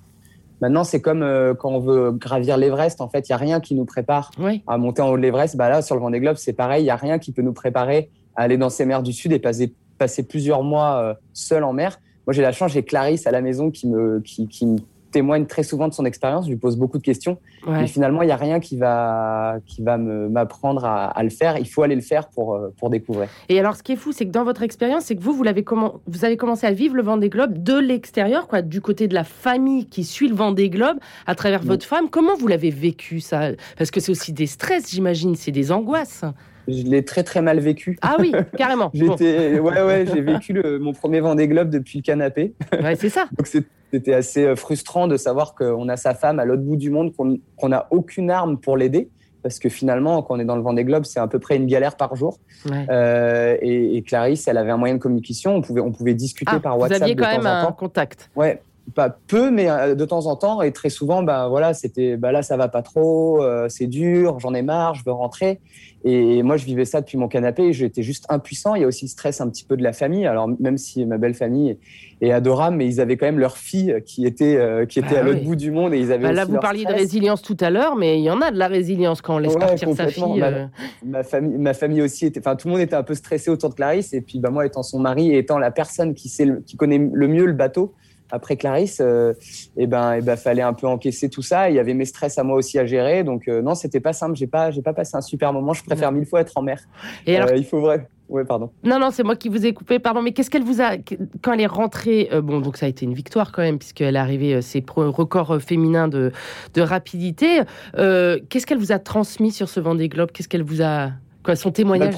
Maintenant 0.63 0.85
c'est 0.85 1.01
comme 1.01 1.23
euh, 1.23 1.53
quand 1.53 1.71
on 1.71 1.81
veut 1.81 2.11
gravir 2.11 2.55
l'Everest. 2.55 3.01
En 3.01 3.09
fait, 3.09 3.27
il 3.27 3.33
y 3.33 3.35
a 3.35 3.37
rien 3.37 3.59
qui 3.59 3.75
nous 3.75 3.83
prépare 3.83 4.31
Oui. 4.39 4.63
à 4.65 4.77
monter 4.77 5.01
en 5.01 5.09
haut 5.09 5.17
de 5.17 5.21
l'Everest. 5.21 5.57
Bah 5.57 5.67
là 5.67 5.81
sur 5.81 5.93
le 5.93 5.99
Vendée 5.99 6.21
Globe 6.21 6.37
c'est 6.37 6.53
pareil. 6.53 6.83
Il 6.83 6.87
y 6.87 6.89
a 6.89 6.95
rien 6.95 7.19
qui 7.19 7.33
peut 7.33 7.41
nous 7.41 7.51
préparer 7.51 8.09
à 8.37 8.43
aller 8.43 8.55
dans 8.57 8.69
ces 8.69 8.85
mers 8.85 9.03
du 9.03 9.11
sud 9.11 9.33
et 9.33 9.39
passer 9.39 9.73
passer 9.97 10.23
plusieurs 10.23 10.63
mois 10.63 11.01
euh, 11.01 11.13
seul 11.33 11.65
en 11.65 11.73
mer. 11.73 11.99
Moi 12.25 12.33
j'ai 12.33 12.41
la 12.41 12.53
chance. 12.53 12.71
J'ai 12.71 12.83
Clarisse 12.83 13.27
à 13.27 13.31
la 13.31 13.41
maison 13.41 13.71
qui 13.71 13.89
me 13.89 14.21
qui, 14.21 14.47
qui 14.47 14.65
me 14.65 14.77
témoigne 15.13 15.45
très 15.45 15.63
souvent 15.63 15.87
de 15.87 15.93
son 15.93 16.03
expérience. 16.03 16.45
Je 16.45 16.49
lui 16.49 16.57
pose 16.57 16.75
beaucoup 16.75 16.97
de 16.97 17.03
questions. 17.03 17.37
Ouais. 17.65 17.79
Mais 17.81 17.87
finalement, 17.87 18.21
il 18.21 18.25
n'y 18.25 18.31
a 18.33 18.35
rien 18.35 18.59
qui 18.59 18.75
va, 18.77 19.59
qui 19.65 19.81
va 19.81 19.97
m'apprendre 19.97 20.83
à, 20.83 21.05
à 21.05 21.23
le 21.23 21.29
faire. 21.29 21.57
Il 21.57 21.69
faut 21.69 21.83
aller 21.83 21.95
le 21.95 22.01
faire 22.01 22.27
pour, 22.27 22.55
euh, 22.55 22.73
pour 22.77 22.89
découvrir. 22.89 23.29
Et 23.47 23.57
alors, 23.59 23.75
ce 23.77 23.83
qui 23.83 23.93
est 23.93 23.95
fou, 23.95 24.11
c'est 24.11 24.25
que 24.25 24.31
dans 24.31 24.43
votre 24.43 24.63
expérience, 24.63 25.05
c'est 25.05 25.15
que 25.15 25.21
vous, 25.21 25.31
vous, 25.33 25.45
comment... 25.63 26.01
vous 26.07 26.25
avez 26.25 26.35
commencé 26.35 26.67
à 26.67 26.71
vivre 26.73 26.95
le 26.95 27.03
vent 27.03 27.15
des 27.15 27.29
globes 27.29 27.63
de 27.63 27.77
l'extérieur, 27.77 28.47
quoi, 28.47 28.61
du 28.61 28.81
côté 28.81 29.07
de 29.07 29.13
la 29.13 29.23
famille 29.23 29.85
qui 29.85 30.03
suit 30.03 30.27
le 30.27 30.35
vent 30.35 30.51
des 30.51 30.69
globes 30.69 30.97
à 31.25 31.35
travers 31.35 31.63
Mm. 31.63 31.67
votre 31.67 31.85
femme. 31.85 32.09
Comment 32.09 32.35
vous 32.35 32.47
l'avez 32.47 32.71
vécu, 32.71 33.19
ça? 33.21 33.51
Parce 33.77 33.91
que 33.91 33.99
c'est 34.01 34.11
aussi 34.11 34.33
des 34.33 34.47
stress, 34.47 34.89
j'imagine, 34.91 35.35
c'est 35.35 35.51
des 35.51 35.71
angoisses. 35.71 36.23
Je 36.67 36.83
l'ai 36.83 37.03
très, 37.03 37.23
très 37.23 37.41
mal 37.41 37.59
vécu. 37.59 37.97
Ah 38.01 38.15
oui, 38.19 38.31
carrément. 38.57 38.89
Bon, 38.93 39.17
J'étais, 39.17 39.59
ouais, 39.59 39.81
ouais, 39.83 40.05
j'ai 40.11 40.21
vécu 40.21 40.53
le- 40.53 40.79
mon 40.79 40.93
premier 40.93 41.19
Vendée 41.19 41.47
Globe 41.47 41.69
depuis 41.69 41.99
le 41.99 42.03
canapé. 42.03 42.53
ouais, 42.81 42.95
c'est 42.95 43.09
ça. 43.09 43.25
Donc 43.37 43.47
c'est- 43.47 43.65
c'était 43.93 44.13
assez 44.13 44.43
euh, 44.43 44.55
frustrant 44.55 45.07
de 45.07 45.17
savoir 45.17 45.53
qu'on 45.53 45.87
a 45.87 45.97
sa 45.97 46.15
femme 46.15 46.39
à 46.39 46.45
l'autre 46.45 46.63
bout 46.63 46.77
du 46.77 46.89
monde, 46.89 47.13
qu'on 47.15 47.37
qu'on 47.57 47.69
n'a 47.69 47.87
aucune 47.91 48.31
arme 48.31 48.57
pour 48.57 48.75
l'aider. 48.75 49.09
Parce 49.43 49.59
que 49.59 49.67
finalement, 49.69 50.21
quand 50.23 50.35
on 50.35 50.39
est 50.39 50.45
dans 50.45 50.55
le 50.55 50.61
Vendée 50.61 50.85
Globe, 50.85 51.03
c'est 51.03 51.19
à 51.19 51.27
peu 51.27 51.37
près 51.37 51.57
une 51.57 51.67
galère 51.67 51.97
par 51.97 52.15
jour. 52.15 52.39
Ouais. 52.65 52.85
Euh, 52.89 53.57
et, 53.61 53.97
et 53.97 54.01
Clarisse, 54.01 54.47
elle 54.47 54.57
avait 54.57 54.71
un 54.71 54.77
moyen 54.77 54.95
de 54.95 54.99
communication. 54.99 55.55
On 55.55 55.61
pouvait, 55.61 55.81
on 55.81 55.91
pouvait 55.91 56.13
discuter 56.13 56.53
Ah, 56.55 56.59
par 56.61 56.75
vous 56.75 56.83
WhatsApp 56.83 57.01
aviez 57.01 57.13
de 57.13 57.21
quand 57.21 57.29
temps 57.29 57.37
même 57.43 57.45
en 57.47 57.59
un 57.59 57.65
temps. 57.65 57.73
contact. 57.73 58.31
Ouais, 58.37 58.61
pas 58.95 59.09
peu, 59.09 59.49
mais 59.51 59.69
euh, 59.69 59.95
de 59.95 60.05
temps 60.05 60.25
en 60.25 60.35
temps. 60.35 60.61
Et 60.61 60.71
très 60.71 60.89
souvent, 60.89 61.23
bah, 61.23 61.47
voilà, 61.49 61.73
c'était 61.73 62.17
bah, 62.17 62.31
là, 62.31 62.43
ça 62.43 62.57
va 62.57 62.67
pas 62.67 62.81
trop, 62.81 63.41
euh, 63.41 63.67
c'est 63.69 63.87
dur, 63.87 64.39
j'en 64.39 64.53
ai 64.53 64.61
marre, 64.61 64.95
je 64.95 65.03
veux 65.05 65.11
rentrer. 65.11 65.59
Et 66.05 66.43
moi, 66.43 66.57
je 66.57 66.65
vivais 66.65 66.83
ça 66.83 66.99
depuis 66.99 67.17
mon 67.17 67.29
canapé 67.29 67.63
et 67.63 67.73
j'étais 67.73 68.03
juste 68.03 68.25
impuissant. 68.27 68.75
Il 68.75 68.81
y 68.81 68.83
a 68.83 68.87
aussi 68.87 69.05
le 69.05 69.09
stress 69.09 69.39
un 69.39 69.49
petit 69.49 69.63
peu 69.63 69.77
de 69.77 69.83
la 69.83 69.93
famille. 69.93 70.25
Alors, 70.27 70.49
même 70.59 70.77
si 70.77 71.05
ma 71.05 71.17
belle 71.17 71.33
famille 71.33 71.77
est 72.19 72.31
adorable, 72.31 72.75
mais 72.75 72.85
ils 72.85 72.99
avaient 72.99 73.15
quand 73.15 73.25
même 73.25 73.39
leur 73.39 73.55
fille 73.57 73.95
qui 74.05 74.25
était, 74.25 74.57
euh, 74.57 74.85
qui 74.85 74.99
était 74.99 75.13
Bah 75.15 75.21
à 75.21 75.23
l'autre 75.23 75.39
oui. 75.39 75.45
bout 75.45 75.55
du 75.55 75.71
monde. 75.71 75.93
Et 75.93 75.99
ils 75.99 76.11
avaient 76.11 76.23
Bah, 76.27 76.33
là, 76.33 76.43
vous 76.43 76.59
parliez 76.59 76.83
de 76.83 76.91
résilience 76.91 77.41
tout 77.41 77.55
à 77.61 77.69
l'heure, 77.69 77.95
mais 77.95 78.19
il 78.19 78.23
y 78.23 78.29
en 78.29 78.41
a 78.41 78.51
de 78.51 78.57
la 78.57 78.67
résilience 78.67 79.21
quand 79.21 79.35
on 79.35 79.37
laisse 79.37 79.53
Ouais, 79.53 79.59
partir 79.59 79.93
sa 79.95 80.07
fille. 80.07 80.41
Euh. 80.41 80.65
ma 81.05 81.23
famille, 81.23 81.57
ma 81.57 81.73
famille 81.73 82.01
aussi 82.01 82.25
était, 82.25 82.41
enfin 82.41 82.57
tout 82.57 82.67
le 82.67 82.73
monde 82.73 82.81
était 82.81 82.95
un 82.95 83.03
peu 83.03 83.15
stressé 83.15 83.49
autour 83.49 83.69
de 83.69 83.75
Clarisse 83.75 84.13
et 84.13 84.19
puis 84.21 84.39
bah 84.39 84.49
moi 84.49 84.65
étant 84.65 84.83
son 84.83 84.99
mari 84.99 85.31
et 85.31 85.37
étant 85.37 85.57
la 85.57 85.71
personne 85.71 86.13
qui 86.15 86.27
sait, 86.27 86.47
qui 86.65 86.75
connaît 86.75 86.97
le 87.11 87.27
mieux 87.29 87.45
le 87.45 87.53
bateau 87.53 87.93
après 88.33 88.57
Clarisse, 88.57 88.99
euh, 88.99 89.33
et 89.77 89.87
ben 89.87 90.13
et 90.13 90.21
ben 90.21 90.35
fallait 90.35 90.63
un 90.63 90.73
peu 90.73 90.87
encaisser 90.87 91.29
tout 91.29 91.43
ça. 91.43 91.69
Il 91.69 91.75
y 91.75 91.79
avait 91.79 91.93
mes 91.93 92.05
stress 92.05 92.37
à 92.37 92.43
moi 92.43 92.57
aussi 92.57 92.79
à 92.79 92.85
gérer, 92.85 93.23
donc 93.23 93.47
euh, 93.47 93.61
non 93.61 93.75
c'était 93.75 93.99
pas 93.99 94.11
simple. 94.11 94.35
J'ai 94.35 94.47
pas 94.47 94.71
j'ai 94.71 94.81
pas 94.81 94.93
passé 94.93 95.15
un 95.15 95.21
super 95.21 95.53
moment. 95.53 95.73
Je 95.73 95.83
préfère 95.83 96.11
mille 96.11 96.25
fois 96.25 96.41
être 96.41 96.53
en 96.57 96.63
mer. 96.63 96.79
Et 97.27 97.37
alors, 97.37 97.49
Euh, 97.49 97.55
il 97.57 97.63
faut 97.65 97.79
vrai. 97.79 98.09
Ouais 98.29 98.45
pardon. 98.45 98.71
Non, 98.83 98.97
non, 98.99 99.11
c'est 99.11 99.21
moi 99.21 99.35
qui 99.35 99.49
vous 99.49 99.63
ai 99.65 99.73
coupé, 99.73 99.99
pardon, 99.99 100.21
mais 100.23 100.31
qu'est-ce 100.31 100.49
qu'elle 100.49 100.63
vous 100.63 100.81
a. 100.81 100.97
Quand 101.43 101.53
elle 101.53 101.61
est 101.61 101.67
rentrée, 101.67 102.29
euh, 102.31 102.41
bon, 102.41 102.61
donc 102.61 102.77
ça 102.77 102.87
a 102.87 102.89
été 102.89 103.05
une 103.05 103.13
victoire 103.13 103.51
quand 103.51 103.61
même, 103.61 103.77
puisqu'elle 103.77 104.15
est 104.15 104.19
arrivée, 104.19 104.55
euh, 104.55 104.61
ses 104.61 104.83
records 104.87 105.61
féminins 105.61 106.07
de, 106.07 106.31
de 106.73 106.81
rapidité. 106.81 107.59
Euh, 107.97 108.39
qu'est-ce 108.49 108.65
qu'elle 108.65 108.79
vous 108.79 108.91
a 108.91 108.97
transmis 108.97 109.51
sur 109.51 109.69
ce 109.69 109.79
Vendée 109.79 110.09
Globe? 110.09 110.31
Qu'est-ce 110.31 110.47
qu'elle 110.49 110.63
vous 110.63 110.81
a. 110.81 111.11
Quoi, 111.43 111.55
son 111.55 111.69
Bah, 111.69 111.73
témoignage? 111.73 112.15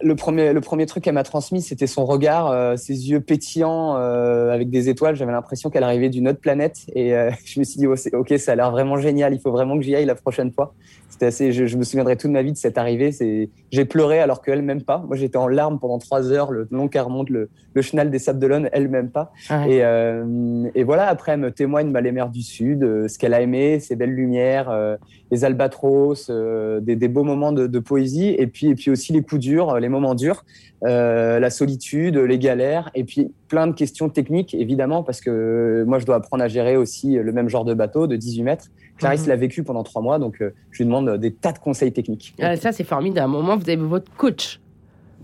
Le 0.00 0.14
premier 0.14 0.52
le 0.52 0.60
premier 0.60 0.86
truc 0.86 1.04
qu'elle 1.04 1.14
m'a 1.14 1.22
transmis 1.22 1.62
c'était 1.62 1.86
son 1.86 2.04
regard, 2.04 2.50
euh, 2.50 2.76
ses 2.76 3.10
yeux 3.10 3.20
pétillants 3.20 3.96
euh, 3.96 4.52
avec 4.52 4.70
des 4.70 4.88
étoiles. 4.88 5.16
J'avais 5.16 5.32
l'impression 5.32 5.70
qu'elle 5.70 5.84
arrivait 5.84 6.08
d'une 6.08 6.28
autre 6.28 6.40
planète 6.40 6.86
et 6.94 7.14
euh, 7.14 7.30
je 7.44 7.60
me 7.60 7.64
suis 7.64 7.78
dit 7.78 7.86
oh, 7.86 7.94
ok 8.12 8.34
ça 8.38 8.52
a 8.52 8.54
l'air 8.56 8.70
vraiment 8.70 8.96
génial. 8.96 9.34
Il 9.34 9.40
faut 9.40 9.50
vraiment 9.50 9.76
que 9.76 9.82
j'y 9.82 9.94
aille 9.94 10.06
la 10.06 10.14
prochaine 10.14 10.52
fois. 10.52 10.74
C'était 11.18 11.26
assez. 11.26 11.50
Je, 11.50 11.66
je 11.66 11.76
me 11.76 11.82
souviendrai 11.82 12.16
toute 12.16 12.30
ma 12.30 12.42
vie 12.42 12.52
de 12.52 12.56
cette 12.56 12.78
arrivée. 12.78 13.10
C'est 13.10 13.50
j'ai 13.72 13.84
pleuré 13.84 14.20
alors 14.20 14.40
qu'elle 14.40 14.62
même 14.62 14.82
pas. 14.82 14.98
Moi 15.04 15.16
j'étais 15.16 15.36
en 15.36 15.48
larmes 15.48 15.80
pendant 15.80 15.98
trois 15.98 16.30
heures 16.30 16.52
le 16.52 16.68
long 16.70 16.86
qu'elle 16.86 17.02
remonte 17.02 17.28
le, 17.28 17.48
le 17.74 17.82
chenal 17.82 18.08
des 18.08 18.20
Sables 18.20 18.38
d'Olonne. 18.38 18.68
Elle 18.72 18.88
même 18.88 19.10
pas. 19.10 19.32
Ouais. 19.50 19.68
Et, 19.68 19.84
euh, 19.84 20.68
et 20.76 20.84
voilà, 20.84 21.08
après, 21.08 21.32
elle 21.32 21.40
me 21.40 21.50
témoigne 21.50 21.90
bah, 21.90 22.00
les 22.00 22.12
mers 22.12 22.28
du 22.28 22.42
Sud, 22.42 22.84
euh, 22.84 23.08
ce 23.08 23.18
qu'elle 23.18 23.34
a 23.34 23.40
aimé, 23.40 23.80
ses 23.80 23.96
belles 23.96 24.14
lumières, 24.14 24.70
euh, 24.70 24.96
les 25.32 25.44
albatros, 25.44 26.30
des, 26.30 26.94
des 26.94 27.08
beaux 27.08 27.24
moments 27.24 27.50
de, 27.50 27.66
de 27.66 27.78
poésie, 27.80 28.36
et 28.38 28.46
puis, 28.46 28.68
et 28.68 28.74
puis 28.76 28.90
aussi 28.92 29.12
les 29.12 29.22
coups 29.22 29.40
durs, 29.40 29.80
les 29.80 29.88
moments 29.88 30.14
durs, 30.14 30.44
la 30.82 31.50
solitude, 31.50 32.16
les 32.16 32.38
galères, 32.38 32.90
et 32.94 33.04
puis 33.04 33.32
plein 33.48 33.66
de 33.66 33.72
questions 33.72 34.08
techniques, 34.08 34.54
évidemment, 34.54 35.02
parce 35.02 35.20
que 35.20 35.30
euh, 35.30 35.84
moi, 35.86 35.98
je 35.98 36.06
dois 36.06 36.16
apprendre 36.16 36.44
à 36.44 36.48
gérer 36.48 36.76
aussi 36.76 37.14
le 37.14 37.32
même 37.32 37.48
genre 37.48 37.64
de 37.64 37.74
bateau 37.74 38.06
de 38.06 38.14
18 38.16 38.42
mètres. 38.42 38.66
Clarisse 38.98 39.22
Mhm. 39.22 39.28
l'a 39.28 39.36
vécu 39.36 39.62
pendant 39.62 39.82
trois 39.82 40.02
mois, 40.02 40.18
donc 40.18 40.40
euh, 40.42 40.50
je 40.70 40.78
lui 40.78 40.84
demande 40.86 41.16
des 41.18 41.32
tas 41.32 41.52
de 41.52 41.58
conseils 41.58 41.92
techniques. 41.92 42.34
Ah, 42.40 42.56
ça, 42.56 42.72
c'est 42.72 42.84
formidable. 42.84 43.20
À 43.20 43.24
un 43.24 43.28
moment, 43.28 43.56
vous 43.56 43.62
avez 43.68 43.76
votre 43.76 44.10
coach. 44.16 44.60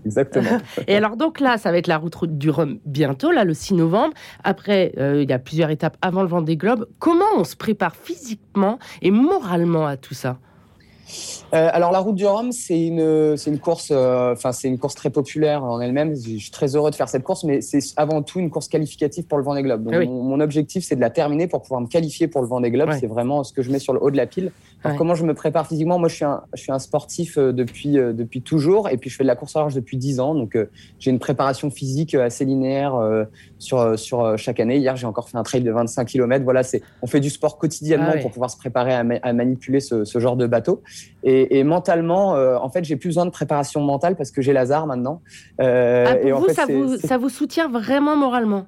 Exactement. 0.05 0.59
Et 0.87 0.95
alors, 0.95 1.17
donc 1.17 1.39
là, 1.39 1.57
ça 1.57 1.71
va 1.71 1.77
être 1.77 1.87
la 1.87 1.97
route 1.97 2.25
du 2.37 2.49
Rhum 2.49 2.77
bientôt, 2.85 3.31
là, 3.31 3.43
le 3.43 3.53
6 3.53 3.73
novembre. 3.73 4.13
Après, 4.43 4.93
euh, 4.97 5.23
il 5.23 5.29
y 5.29 5.33
a 5.33 5.39
plusieurs 5.39 5.69
étapes 5.71 5.97
avant 6.01 6.21
le 6.21 6.27
Vendée 6.27 6.57
Globe. 6.57 6.85
Comment 6.99 7.25
on 7.37 7.43
se 7.43 7.55
prépare 7.55 7.95
physiquement 7.95 8.77
et 9.01 9.11
moralement 9.11 9.87
à 9.87 9.97
tout 9.97 10.13
ça? 10.13 10.37
Euh, 11.53 11.69
alors 11.71 11.91
la 11.91 11.99
route 11.99 12.15
du 12.15 12.25
Rhum, 12.25 12.51
c'est 12.51 12.79
une 12.87 13.37
c'est 13.37 13.51
une 13.51 13.59
course, 13.59 13.89
euh, 13.91 14.33
enfin 14.33 14.51
c'est 14.51 14.67
une 14.67 14.79
course 14.79 14.95
très 14.95 15.09
populaire 15.09 15.63
en 15.63 15.79
elle-même. 15.79 16.15
Je 16.15 16.37
suis 16.37 16.51
très 16.51 16.75
heureux 16.75 16.89
de 16.91 16.95
faire 16.95 17.09
cette 17.09 17.23
course, 17.23 17.43
mais 17.43 17.61
c'est 17.61 17.79
avant 17.97 18.21
tout 18.23 18.39
une 18.39 18.49
course 18.49 18.67
qualificative 18.67 19.25
pour 19.25 19.37
le 19.37 19.43
Vendée 19.43 19.61
Globe. 19.61 19.83
Donc 19.83 19.93
Ah 19.95 19.99
oui. 19.99 20.07
mon, 20.07 20.23
mon 20.23 20.39
objectif, 20.39 20.83
c'est 20.85 20.95
de 20.95 21.01
la 21.01 21.09
terminer 21.09 21.47
pour 21.47 21.61
pouvoir 21.61 21.81
me 21.81 21.87
qualifier 21.87 22.27
pour 22.27 22.41
le 22.41 22.47
Vendée 22.47 22.71
Globe. 22.71 22.89
Ouais. 22.89 22.99
C'est 22.99 23.07
vraiment 23.07 23.43
ce 23.43 23.53
que 23.53 23.61
je 23.61 23.71
mets 23.71 23.79
sur 23.79 23.93
le 23.93 24.01
haut 24.03 24.11
de 24.11 24.17
la 24.17 24.25
pile. 24.27 24.51
Alors, 24.83 24.93
Ouais. 24.93 24.97
Comment 24.99 25.15
je 25.15 25.25
me 25.25 25.33
prépare 25.33 25.67
physiquement? 25.67 25.97
Moi, 25.97 26.09
je 26.09 26.15
suis 26.15 26.25
un 26.25 26.41
je 26.53 26.61
suis 26.61 26.71
un 26.71 26.77
sportif 26.79 27.37
euh, 27.39 27.51
depuis 27.51 27.97
euh, 27.97 28.13
depuis 28.13 28.41
toujours, 28.43 28.87
et 28.89 28.97
puis 28.97 29.09
je 29.09 29.15
fais 29.15 29.23
de 29.23 29.27
la 29.27 29.35
course 29.35 29.55
à 29.55 29.59
large 29.59 29.73
depuis 29.73 29.97
10 29.97 30.19
ans. 30.19 30.35
Donc 30.35 30.55
j'ai 30.99 31.09
une 31.11 31.17
préparation 31.19 31.69
physique 31.71 32.13
assez 32.15 32.45
linéaire 32.45 32.95
sur 33.59 33.97
sur 33.97 34.37
chaque 34.37 34.59
année. 34.59 34.77
Hier, 34.77 34.95
j'ai 34.95 35.07
encore 35.07 35.29
fait 35.29 35.37
un 35.37 35.43
trail 35.43 35.61
de 35.61 35.71
25 35.71 36.05
km. 36.07 36.43
Voilà, 36.43 36.63
c'est 36.63 36.81
on 37.01 37.07
fait 37.07 37.19
du 37.19 37.29
sport 37.29 37.57
quotidiennement 37.57 38.07
Ah 38.11 38.15
ouais. 38.15 38.21
pour 38.21 38.31
pouvoir 38.31 38.49
se 38.51 38.57
préparer 38.57 38.93
à, 38.93 39.03
ma- 39.03 39.15
à 39.21 39.33
manipuler 39.33 39.79
ce, 39.79 40.03
ce 40.05 40.19
genre 40.19 40.35
de 40.37 40.45
bateau. 40.47 40.81
Et, 41.23 41.59
et 41.59 41.63
mentalement, 41.63 42.35
euh, 42.35 42.57
en 42.57 42.69
fait, 42.69 42.83
j'ai 42.83 42.95
plus 42.95 43.09
besoin 43.09 43.25
de 43.25 43.31
préparation 43.31 43.81
mentale 43.81 44.15
parce 44.15 44.31
que 44.31 44.41
j'ai 44.41 44.53
Lazare 44.53 44.87
maintenant. 44.87 45.21
Euh, 45.61 46.05
Ah, 46.07 46.17
et 46.19 46.29
Pour 46.29 46.37
en 46.37 46.41
vous, 46.41 46.47
fait, 46.47 46.53
ça 46.53 46.65
vous, 46.65 46.95
c'est- 46.97 47.07
ça 47.07 47.17
vous 47.17 47.29
soutient 47.29 47.67
vraiment 47.69 48.15
moralement? 48.15 48.65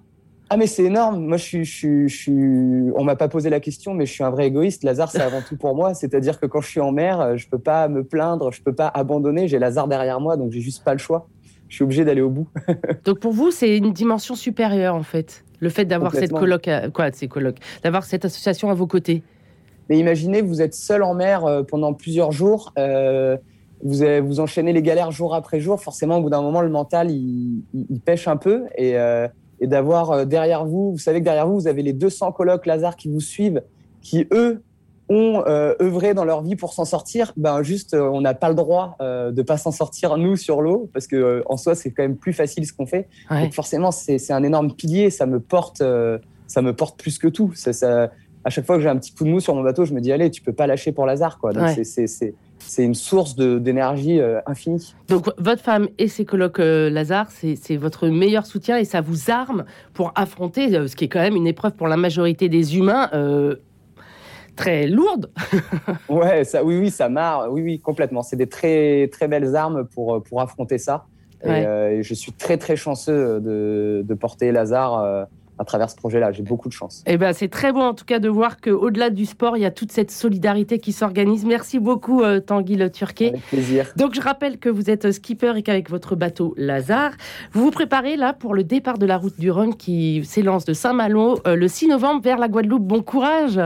Ah 0.49 0.55
mais 0.55 0.65
c'est 0.67 0.83
énorme. 0.85 1.25
Moi, 1.25 1.35
je 1.35 1.43
suis, 1.43 1.65
je 1.65 1.75
suis, 1.75 2.07
je 2.09 2.15
suis. 2.15 2.91
On 2.95 3.03
m'a 3.03 3.17
pas 3.17 3.27
posé 3.27 3.49
la 3.49 3.59
question, 3.59 3.93
mais 3.93 4.05
je 4.05 4.13
suis 4.13 4.23
un 4.23 4.29
vrai 4.29 4.47
égoïste. 4.47 4.83
Lazare, 4.83 5.11
c'est 5.11 5.21
avant 5.21 5.41
tout 5.47 5.57
pour 5.57 5.75
moi. 5.75 5.93
C'est-à-dire 5.93 6.39
que 6.39 6.45
quand 6.45 6.61
je 6.61 6.69
suis 6.69 6.79
en 6.79 6.93
mer, 6.93 7.19
euh, 7.19 7.35
je 7.35 7.49
peux 7.49 7.59
pas 7.59 7.89
me 7.89 8.03
plaindre, 8.05 8.51
je 8.53 8.61
peux 8.61 8.73
pas 8.73 8.87
abandonner. 8.87 9.49
J'ai 9.49 9.59
Lazare 9.59 9.89
derrière 9.89 10.21
moi, 10.21 10.37
donc 10.37 10.51
j'ai 10.53 10.61
juste 10.61 10.85
pas 10.85 10.93
le 10.93 10.99
choix. 10.99 11.27
Je 11.67 11.75
suis 11.75 11.83
obligé 11.83 12.05
d'aller 12.05 12.21
au 12.21 12.29
bout. 12.29 12.47
Donc 13.03 13.19
pour 13.19 13.33
vous, 13.33 13.51
c'est 13.51 13.75
une 13.75 13.91
dimension 13.91 14.35
supérieure 14.35 14.95
en 14.95 15.03
fait. 15.03 15.43
Le 15.59 15.67
fait 15.67 15.83
d'avoir 15.83 16.13
cette 16.15 16.31
coloc, 16.31 16.65
à- 16.69 16.89
quoi, 16.91 17.11
ces 17.11 17.27
colocs, 17.27 17.57
d'avoir 17.83 18.05
cette 18.05 18.23
association 18.23 18.69
à 18.69 18.73
vos 18.73 18.87
côtés. 18.87 19.23
Mais 19.89 19.97
imaginez, 19.97 20.41
vous 20.41 20.61
êtes 20.61 20.73
seul 20.73 21.03
en 21.03 21.13
mer 21.13 21.45
euh, 21.45 21.63
pendant 21.63 21.93
plusieurs 21.93 22.31
jours. 22.31 22.73
euh, 22.77 23.37
vous, 23.83 24.01
avez- 24.01 24.21
vous 24.21 24.39
enchaînez 24.39 24.73
les 24.73 24.81
galères 24.81 25.11
jour 25.11 25.35
après 25.35 25.59
jour. 25.59 25.79
Forcément, 25.81 26.17
au 26.17 26.21
bout 26.21 26.29
d'un 26.31 26.41
moment, 26.41 26.61
le 26.61 26.69
mental, 26.69 27.11
il, 27.11 27.63
il- 27.73 27.85
il 27.89 27.99
pêche 28.01 28.27
un 28.27 28.37
peu. 28.37 28.63
Et, 28.75 28.97
euh, 28.97 29.27
et 29.59 29.67
d'avoir 29.67 30.25
derrière 30.25 30.65
vous, 30.65 30.91
vous 30.91 30.97
savez 30.97 31.19
que 31.19 31.25
derrière 31.25 31.47
vous, 31.47 31.55
vous 31.55 31.67
avez 31.67 31.83
les 31.83 31.93
200 31.93 32.31
colocs 32.31 32.65
Lazare 32.65 32.95
qui 32.95 33.07
vous 33.09 33.19
suivent, 33.19 33.61
qui, 34.01 34.25
eux, 34.31 34.61
ont 35.09 35.41
euh, 35.47 35.73
œuvré 35.81 36.13
dans 36.13 36.25
leur 36.25 36.41
vie 36.41 36.55
pour 36.57 36.73
s'en 36.73 36.83
sortir. 36.85 37.31
Ben, 37.37 37.63
juste, 37.63 37.93
euh, 37.93 38.09
on 38.09 38.19
n'a 38.21 38.33
pas 38.33 38.49
le 38.49 38.55
droit 38.55 38.97
euh, 38.99 39.31
de 39.31 39.41
pas 39.41 39.57
s'en 39.57 39.71
sortir, 39.71 40.17
nous, 40.17 40.35
sur 40.35 40.61
l'eau, 40.61 40.89
parce 40.91 41.07
que 41.07 41.43
en 41.45 41.55
soi, 41.55 41.75
c'est 41.75 41.91
quand 41.91 42.03
même 42.03 42.17
plus 42.17 42.33
facile 42.33 42.65
ce 42.65 42.73
qu'on 42.73 42.85
fait. 42.87 43.07
Ouais. 43.31 43.43
Donc 43.43 43.53
forcément, 43.53 43.91
c'est 43.91 44.31
un 44.31 44.43
énorme 44.43 44.73
pilier. 44.73 45.09
Ça 45.09 45.25
me 45.25 45.39
porte, 45.39 45.81
ça 46.47 46.61
me 46.61 46.73
porte 46.75 46.99
plus 46.99 47.17
que 47.19 47.27
tout. 47.27 47.51
Ça, 47.55 47.71
ça- 47.73 48.09
à 48.43 48.49
chaque 48.49 48.65
fois 48.65 48.75
que 48.77 48.81
j'ai 48.81 48.89
un 48.89 48.97
petit 48.97 49.13
coup 49.13 49.23
de 49.23 49.29
mou 49.29 49.39
sur 49.39 49.53
mon 49.55 49.63
bateau, 49.63 49.85
je 49.85 49.93
me 49.93 49.99
dis 50.01 50.11
allez, 50.11 50.31
tu 50.31 50.41
peux 50.41 50.53
pas 50.53 50.67
lâcher 50.67 50.91
pour 50.91 51.05
Lazare, 51.05 51.37
quoi. 51.39 51.51
Donc 51.53 51.63
Ouais. 51.63 51.83
c'est- 51.83 52.83
une 52.83 52.95
source 52.95 53.35
d'énergie 53.35 54.19
euh, 54.19 54.39
infinie. 54.45 54.93
Donc 55.09 55.27
votre 55.37 55.61
femme 55.61 55.87
et 55.97 56.07
ses 56.07 56.25
colocs 56.25 56.59
euh, 56.59 56.89
Lazare, 56.89 57.27
c'est 57.31 57.75
votre 57.77 58.07
meilleur 58.07 58.45
soutien 58.45 58.77
et 58.77 58.83
ça 58.85 58.99
vous 59.01 59.29
arme 59.29 59.65
pour 59.93 60.11
affronter 60.15 60.75
euh, 60.75 60.87
ce 60.87 60.95
qui 60.95 61.05
est 61.05 61.07
quand 61.07 61.19
même 61.21 61.35
une 61.35 61.47
épreuve 61.47 61.73
pour 61.73 61.87
la 61.87 61.97
majorité 61.97 62.49
des 62.49 62.75
humains 62.77 63.09
très 64.55 64.87
lourde. 64.87 65.29
Ouais, 66.09 66.43
ça, 66.45 66.63
oui, 66.63 66.77
oui, 66.77 66.89
ça 66.89 67.09
marre. 67.09 67.47
Oui, 67.51 67.61
oui, 67.61 67.79
complètement. 67.79 68.23
C'est 68.23 68.35
des 68.37 68.47
très 68.47 69.07
très 69.11 69.27
belles 69.27 69.55
armes 69.55 69.85
pour 69.93 70.23
pour 70.23 70.41
affronter 70.41 70.77
ça. 70.77 71.05
Et, 71.43 71.49
Ouais. 71.49 71.97
et 71.99 72.03
je 72.03 72.13
suis 72.15 72.31
très 72.31 72.57
très 72.57 72.75
chanceux 72.75 73.39
de, 73.39 74.03
de 74.03 74.13
porter 74.15 74.51
Lazare 74.51 75.27
à 75.59 75.65
travers 75.65 75.89
ce 75.89 75.95
projet-là. 75.95 76.31
J'ai 76.31 76.43
beaucoup 76.43 76.67
de 76.69 76.73
chance. 76.73 77.03
Et 77.05 77.17
ben 77.17 77.33
c'est 77.33 77.47
très 77.47 77.71
beau 77.71 77.81
en 77.81 77.93
tout 77.93 78.05
cas 78.05 78.19
de 78.19 78.29
voir 78.29 78.59
que 78.59 78.69
au-delà 78.69 79.09
du 79.09 79.25
sport, 79.25 79.57
il 79.57 79.63
y 79.63 79.65
a 79.65 79.71
toute 79.71 79.91
cette 79.91 80.11
solidarité 80.11 80.79
qui 80.79 80.91
s'organise. 80.91 81.45
Merci 81.45 81.79
beaucoup 81.79 82.23
euh, 82.23 82.39
Tanguy 82.39 82.75
Le 82.75 82.91
Turquet. 82.91 83.29
Avec 83.29 83.41
plaisir. 83.47 83.87
Donc 83.95 84.13
je 84.13 84.21
rappelle 84.21 84.57
que 84.57 84.69
vous 84.69 84.89
êtes 84.89 85.11
skipper 85.11 85.57
et 85.57 85.63
qu'avec 85.63 85.89
votre 85.89 86.15
bateau 86.15 86.53
Lazare, 86.57 87.11
vous 87.51 87.63
vous 87.63 87.71
préparez 87.71 88.15
là 88.15 88.33
pour 88.33 88.53
le 88.53 88.63
départ 88.63 88.97
de 88.97 89.05
la 89.05 89.17
route 89.17 89.39
du 89.39 89.51
Rhum 89.51 89.75
qui 89.75 90.23
s'élance 90.25 90.65
de 90.65 90.73
Saint-Malo 90.73 91.39
euh, 91.47 91.55
le 91.55 91.67
6 91.67 91.87
novembre 91.87 92.21
vers 92.21 92.37
la 92.37 92.47
Guadeloupe. 92.47 92.83
Bon 92.83 93.01
courage. 93.01 93.59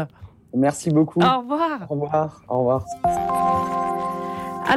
Merci 0.53 0.89
beaucoup. 0.89 1.19
Au 1.21 1.39
revoir. 1.39 1.87
Au 1.89 1.95
revoir. 1.95 2.41
Au 2.49 2.57
revoir. 2.59 2.85